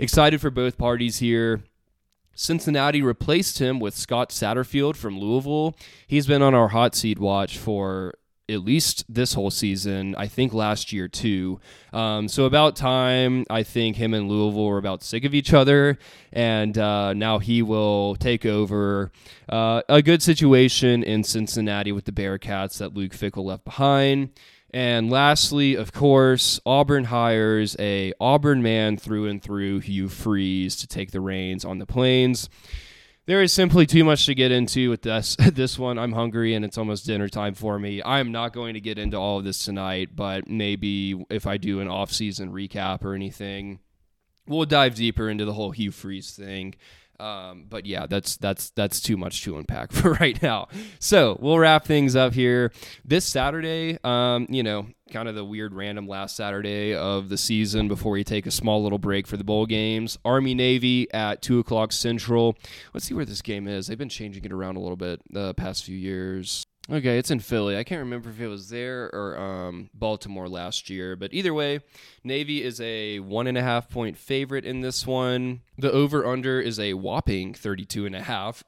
Excited 0.01 0.41
for 0.41 0.51
both 0.51 0.79
parties 0.79 1.19
here. 1.19 1.63
Cincinnati 2.33 3.03
replaced 3.03 3.59
him 3.59 3.81
with 3.81 3.97
Scott 3.97 4.31
Satterfield 4.31 4.95
from 4.95 5.19
Louisville. 5.19 5.75
He's 6.07 6.29
been 6.29 6.41
on 6.41 6.55
our 6.55 6.69
hot 6.69 6.95
seat 6.95 7.19
watch 7.19 7.59
for 7.59 8.15
at 8.49 8.65
least 8.65 9.05
this 9.09 9.35
whole 9.35 9.51
season. 9.51 10.15
I 10.17 10.27
think 10.27 10.53
last 10.53 10.93
year 10.93 11.09
too. 11.09 11.61
Um, 11.93 12.29
so 12.29 12.45
about 12.45 12.77
time. 12.77 13.45
I 13.51 13.63
think 13.63 13.97
him 13.97 14.15
and 14.15 14.29
Louisville 14.29 14.67
were 14.67 14.79
about 14.79 15.03
sick 15.03 15.25
of 15.25 15.35
each 15.35 15.53
other, 15.53 15.99
and 16.33 16.77
uh, 16.79 17.13
now 17.13 17.39
he 17.39 17.63
will 17.63 18.17
take 18.17 18.47
over 18.47 19.13
uh, 19.49 19.83
a 19.89 20.03
good 20.03 20.23
situation 20.23 21.03
in 21.03 21.25
Cincinnati 21.25 21.93
with 21.93 22.05
the 22.05 22.13
Bearcats 22.13 22.79
that 22.79 22.95
Luke 22.95 23.13
Fickell 23.13 23.45
left 23.45 23.65
behind. 23.65 24.31
And 24.71 25.11
lastly, 25.11 25.75
of 25.77 25.93
course, 25.93 26.61
Auburn 26.67 27.05
hires 27.05 27.75
a 27.79 28.13
Auburn 28.21 28.63
man 28.63 28.99
through 28.99 29.27
and 29.27 29.43
through, 29.43 29.81
Hugh 29.81 30.09
Freeze, 30.09 30.77
to 30.77 30.87
take 30.87 31.11
the 31.11 31.23
reins 31.23 31.65
on 31.65 31.79
the 31.79 31.87
plains. 31.87 32.51
There 33.29 33.43
is 33.43 33.53
simply 33.53 33.85
too 33.85 34.05
much 34.05 34.25
to 34.25 34.35
get 34.35 34.53
into 34.53 34.89
with 34.89 35.03
this 35.03 35.37
this 35.53 35.79
one. 35.79 35.99
I'm 35.99 36.13
hungry 36.13 36.55
and 36.55 36.65
it's 36.65 36.79
almost 36.79 37.05
dinner 37.05 37.29
time 37.29 37.53
for 37.53 37.79
me. 37.79 38.03
I'm 38.03 38.33
not 38.33 38.55
going 38.55 38.73
to 38.73 38.81
get 38.81 38.97
into 38.97 39.19
all 39.19 39.37
of 39.37 39.45
this 39.45 39.63
tonight, 39.63 40.17
but 40.17 40.49
maybe 40.49 41.27
if 41.29 41.47
I 41.47 41.59
do 41.59 41.81
an 41.81 41.89
off-season 41.89 42.55
recap 42.55 43.05
or 43.05 43.13
anything, 43.13 43.81
we'll 44.47 44.65
dive 44.65 44.95
deeper 44.95 45.29
into 45.29 45.45
the 45.45 45.53
whole 45.53 45.73
Hugh 45.73 45.91
Freeze 45.91 46.31
thing. 46.31 46.75
Um, 47.21 47.67
but 47.69 47.87
yeah, 47.87 48.07
that's 48.07 48.37
that's 48.37 48.71
that's 48.71 49.01
too 49.01 49.17
much 49.17 49.43
to 49.43 49.59
unpack 49.59 49.93
for 49.93 50.13
right 50.15 50.41
now. 50.43 50.69
So 51.01 51.37
we'll 51.41 51.59
wrap 51.59 51.85
things 51.85 52.15
up 52.17 52.33
here 52.33 52.73
this 53.05 53.25
Saturday. 53.25 53.99
Um, 54.05 54.47
you 54.49 54.63
know, 54.63 54.87
kind 55.13 55.29
of 55.29 55.35
the 55.35 55.45
weird 55.45 55.75
random 55.75 56.07
last 56.07 56.37
Saturday 56.37 56.95
of 56.95 57.29
the 57.29 57.39
season 57.39 57.89
before 57.89 58.13
we 58.13 58.25
take 58.25 58.47
a 58.47 58.51
small 58.51 58.83
little 58.83 58.99
break 58.99 59.27
for 59.27 59.37
the 59.37 59.45
bowl 59.45 59.67
games. 59.67 60.19
Army 60.25 60.55
Navy 60.55 61.13
at 61.13 61.43
two 61.43 61.59
o'clock 61.59 61.93
Central. 61.93 62.57
Let's 62.95 63.07
see 63.07 63.15
where 63.15 63.25
this 63.25 63.43
game 63.43 63.67
is. 63.67 63.87
They've 63.87 63.99
been 63.99 64.09
changing 64.09 64.45
it 64.45 64.53
around 64.53 64.77
a 64.77 64.81
little 64.81 64.97
bit 64.97 65.21
the 65.31 65.55
past 65.55 65.85
few 65.85 65.97
years. 65.97 66.67
Okay, 66.91 67.19
it's 67.19 67.31
in 67.31 67.41
Philly. 67.41 67.77
I 67.77 67.85
can't 67.85 67.99
remember 67.99 68.31
if 68.31 68.41
it 68.41 68.47
was 68.47 68.71
there 68.71 69.11
or 69.13 69.37
um, 69.39 69.91
Baltimore 69.93 70.49
last 70.49 70.89
year, 70.89 71.17
but 71.17 71.35
either 71.35 71.53
way, 71.53 71.81
Navy 72.25 72.63
is 72.63 72.81
a 72.81 73.21
one 73.21 73.47
and 73.47 73.59
a 73.59 73.63
half 73.63 73.91
point 73.91 74.17
favorite 74.17 74.65
in 74.65 74.81
this 74.81 75.07
one. 75.07 75.61
The 75.77 75.93
over 75.93 76.25
under 76.25 76.61
is 76.61 76.81
a 76.81 76.95
whopping 76.95 77.53
32 77.53 78.07
and 78.07 78.17
a 78.17 78.23
half. 78.23 78.65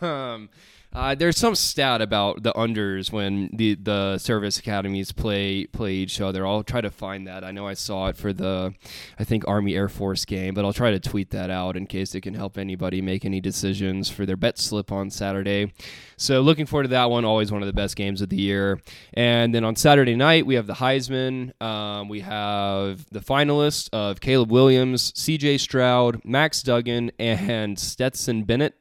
um, 0.02 0.48
uh, 0.92 1.14
there's 1.14 1.36
some 1.36 1.54
stat 1.54 2.00
about 2.00 2.42
the 2.42 2.52
unders 2.54 3.12
when 3.12 3.50
the, 3.52 3.74
the 3.74 4.18
service 4.18 4.58
academies 4.58 5.12
play 5.12 5.66
play 5.66 5.92
each 5.92 6.20
other. 6.20 6.46
I'll 6.46 6.62
try 6.62 6.80
to 6.80 6.90
find 6.90 7.26
that. 7.26 7.44
I 7.44 7.50
know 7.50 7.66
I 7.66 7.74
saw 7.74 8.08
it 8.08 8.16
for 8.16 8.32
the, 8.32 8.74
I 9.18 9.24
think 9.24 9.46
Army 9.46 9.74
Air 9.74 9.88
Force 9.88 10.24
game, 10.24 10.54
but 10.54 10.64
I'll 10.64 10.72
try 10.72 10.90
to 10.90 11.00
tweet 11.00 11.30
that 11.30 11.50
out 11.50 11.76
in 11.76 11.86
case 11.86 12.14
it 12.14 12.22
can 12.22 12.34
help 12.34 12.56
anybody 12.56 13.02
make 13.02 13.24
any 13.24 13.40
decisions 13.40 14.08
for 14.08 14.24
their 14.24 14.36
bet 14.36 14.58
slip 14.58 14.90
on 14.90 15.10
Saturday. 15.10 15.72
So 16.16 16.40
looking 16.40 16.64
forward 16.64 16.84
to 16.84 16.88
that 16.90 17.10
one. 17.10 17.24
Always 17.24 17.52
one 17.52 17.62
of 17.62 17.66
the 17.66 17.74
best 17.74 17.94
games 17.96 18.22
of 18.22 18.30
the 18.30 18.36
year. 18.36 18.80
And 19.12 19.54
then 19.54 19.64
on 19.64 19.76
Saturday 19.76 20.16
night 20.16 20.46
we 20.46 20.54
have 20.54 20.66
the 20.66 20.74
Heisman. 20.74 21.60
Um, 21.60 22.08
we 22.08 22.20
have 22.20 23.04
the 23.10 23.20
finalists 23.20 23.90
of 23.92 24.20
Caleb 24.20 24.50
Williams, 24.50 25.12
C.J. 25.14 25.58
Stroud, 25.58 26.22
Max 26.24 26.62
Duggan, 26.62 27.12
and 27.18 27.78
Stetson 27.78 28.44
Bennett. 28.44 28.74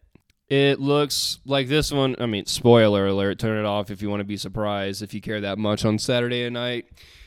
It 0.48 0.80
looks 0.80 1.40
like 1.46 1.68
this 1.68 1.92
one. 1.92 2.16
I 2.20 2.28
mean, 2.28 2.46
spoiler 2.46 3.08
alert. 3.08 3.40
Turn 3.40 3.58
it 3.58 3.66
off 3.66 3.90
if 3.90 4.02
you 4.02 4.10
want 4.10 4.20
to 4.20 4.26
be 4.26 4.38
surprised 4.38 5.02
if 5.02 5.14
you 5.14 5.22
care 5.22 5.42
that 5.42 5.58
much 5.58 5.86
on 5.86 5.98
Saturday 5.98 6.48
night. 6.50 6.86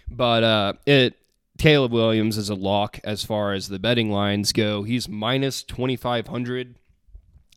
But 0.09 0.45
uh, 0.45 0.73
it 0.87 1.17
Caleb 1.59 1.93
Williams 1.93 2.39
is 2.39 2.49
a 2.49 2.55
lock 2.55 3.01
as 3.03 3.25
far 3.25 3.53
as 3.53 3.69
the 3.69 3.81
betting 3.81 4.13
lines 4.13 4.53
go. 4.53 4.85
He's 4.85 5.09
minus 5.09 5.65
twenty 5.65 5.97
five 5.97 6.29
hundred. 6.29 6.77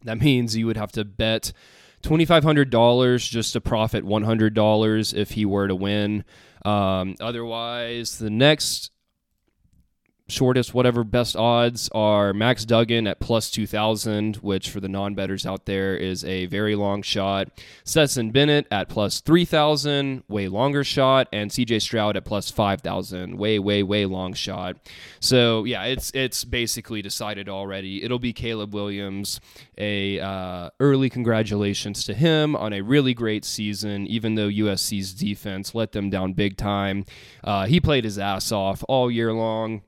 That 0.04 0.20
means 0.20 0.58
you 0.58 0.66
would 0.66 0.78
have 0.78 0.92
to 0.94 1.06
bet 1.06 1.54
twenty 2.02 2.26
five 2.26 2.44
hundred 2.44 2.72
dollars 2.72 3.28
just 3.28 3.54
to 3.54 3.62
profit 3.62 4.04
one 4.04 4.24
hundred 4.24 4.56
dollars 4.56 5.14
if 5.14 5.32
he 5.32 5.46
were 5.46 5.68
to 5.68 5.76
win. 5.76 6.26
Um, 6.66 7.16
otherwise, 7.20 8.18
the 8.18 8.32
next 8.32 8.90
shortest, 10.32 10.74
whatever 10.74 11.04
best 11.04 11.36
odds 11.36 11.90
are 11.94 12.34
Max 12.34 12.66
Duggan 12.66 13.06
at 13.06 13.20
plus 13.20 13.52
2,000, 13.52 14.38
which 14.38 14.70
for 14.70 14.80
the 14.80 14.90
non 14.90 15.14
betters 15.14 15.46
out 15.46 15.66
there 15.66 15.96
is 15.96 16.24
a 16.24 16.46
very 16.48 16.76
long 16.76 17.02
shot. 17.02 17.50
Stetson 17.84 18.32
Bennett 18.32 18.68
at 18.72 18.90
plus 18.90 19.22
3,000, 19.22 20.24
way 20.28 20.48
longer 20.48 20.84
shot. 20.84 21.28
And 21.32 21.52
CJ 21.52 21.82
Stroud 21.82 22.18
at 22.18 22.26
plus 22.26 22.50
5,000, 22.50 23.38
way, 23.38 23.60
way, 23.60 23.84
way 23.84 24.06
long 24.06 24.34
shot. 24.34 24.78
So, 25.20 25.66
yeah, 25.66 25.84
it's 25.84 26.12
it's 26.12 26.44
basically 26.44 27.02
decided 27.02 27.50
already. 27.50 28.04
It'll 28.04 28.20
be 28.20 28.34
Caleb 28.34 28.74
Williams. 28.74 29.40
A 29.78 30.20
uh, 30.20 30.70
early 30.80 31.10
congratulations 31.10 32.04
to 32.06 32.14
him 32.14 32.56
on 32.56 32.74
a 32.74 32.82
really 32.82 33.14
great 33.14 33.46
season, 33.46 34.08
even 34.08 34.36
though 34.36 34.48
USC's 34.48 35.14
defense 35.14 35.76
let 35.76 35.92
them 35.92 36.10
down 36.10 36.34
big 36.34 36.58
time. 36.58 37.06
Uh, 37.44 37.66
he 37.66 37.80
played 37.80 38.04
his 38.04 38.18
ass 38.18 38.52
off 38.52 38.84
all 38.88 39.12
year 39.12 39.34
long 39.34 39.82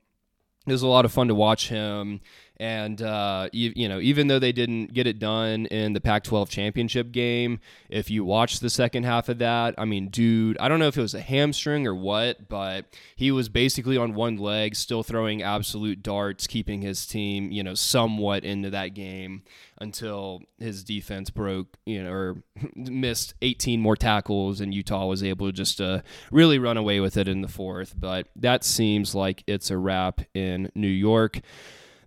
it 0.66 0.72
was 0.72 0.82
a 0.82 0.88
lot 0.88 1.05
of 1.05 1.11
fun 1.11 1.28
to 1.28 1.36
watch 1.36 1.70
him. 1.70 2.22
And 2.57 3.01
uh, 3.01 3.49
you, 3.51 3.73
you, 3.75 3.89
know, 3.89 3.99
even 3.99 4.27
though 4.27 4.37
they 4.37 4.51
didn't 4.51 4.93
get 4.93 5.07
it 5.07 5.17
done 5.17 5.65
in 5.67 5.93
the 5.93 6.01
Pac-12 6.01 6.49
championship 6.49 7.11
game, 7.11 7.59
if 7.89 8.11
you 8.11 8.23
watch 8.23 8.59
the 8.59 8.69
second 8.69 9.03
half 9.03 9.27
of 9.27 9.39
that, 9.39 9.73
I 9.77 9.85
mean, 9.85 10.09
dude, 10.09 10.57
I 10.59 10.69
don't 10.69 10.79
know 10.79 10.87
if 10.87 10.97
it 10.97 11.01
was 11.01 11.15
a 11.15 11.21
hamstring 11.21 11.87
or 11.87 11.95
what, 11.95 12.47
but 12.49 12.85
he 13.15 13.31
was 13.31 13.49
basically 13.49 13.97
on 13.97 14.13
one 14.13 14.37
leg, 14.37 14.75
still 14.75 15.01
throwing 15.01 15.41
absolute 15.41 16.03
darts, 16.03 16.45
keeping 16.45 16.81
his 16.81 17.07
team, 17.07 17.51
you 17.51 17.63
know, 17.63 17.73
somewhat 17.73 18.43
into 18.43 18.69
that 18.69 18.89
game 18.89 19.43
until 19.79 20.41
his 20.59 20.83
defense 20.83 21.31
broke, 21.31 21.75
you 21.85 22.03
know, 22.03 22.11
or 22.11 22.43
missed 22.75 23.33
18 23.41 23.81
more 23.81 23.95
tackles, 23.95 24.61
and 24.61 24.73
Utah 24.73 25.07
was 25.07 25.23
able 25.23 25.47
to 25.47 25.51
just 25.51 25.81
really 26.31 26.59
run 26.59 26.77
away 26.77 26.99
with 26.99 27.17
it 27.17 27.27
in 27.27 27.41
the 27.41 27.47
fourth. 27.47 27.95
But 27.97 28.27
that 28.35 28.63
seems 28.63 29.15
like 29.15 29.43
it's 29.47 29.71
a 29.71 29.77
wrap 29.77 30.21
in 30.33 30.71
New 30.75 30.87
York 30.87 31.41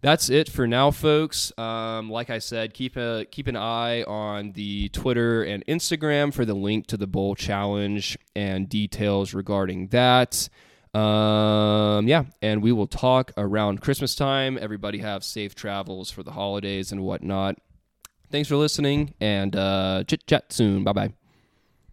that's 0.03 0.29
it 0.31 0.49
for 0.49 0.67
now, 0.67 0.91
folks. 0.91 1.53
Um, 1.59 2.11
like 2.11 2.31
I 2.31 2.39
said, 2.39 2.75
keep 2.75 2.97
a 2.97 3.27
keep 3.31 3.47
an 3.49 3.57
eye 3.57 4.03
on 4.05 4.53
the 4.53 4.89
Twitter 4.91 5.43
and 5.43 5.65
Instagram 5.67 6.33
for 6.33 6.45
the 6.45 6.55
link 6.55 6.87
to 6.89 6.97
the 6.97 7.07
bowl 7.07 7.35
challenge 7.35 8.19
and 8.35 8.69
details 8.69 9.35
regarding 9.35 9.89
that. 9.89 10.49
Um, 10.95 12.09
yeah, 12.09 12.25
and 12.41 12.63
we 12.63 12.73
will 12.73 12.87
talk 12.87 13.33
around 13.37 13.83
Christmas 13.83 14.15
time. 14.15 14.59
Everybody 14.61 14.99
have 14.99 15.25
safe 15.25 15.55
travels 15.55 16.11
for 16.11 16.23
the 16.23 16.33
holidays 16.33 16.91
and 16.91 17.03
whatnot. 17.03 17.59
Thanks 18.31 18.49
for 18.49 18.57
listening, 18.57 19.15
and 19.21 19.55
uh, 19.55 20.05
chit 20.07 20.27
chat 20.27 20.53
soon. 20.53 20.85
Bye 20.85 20.93
bye. 20.93 21.26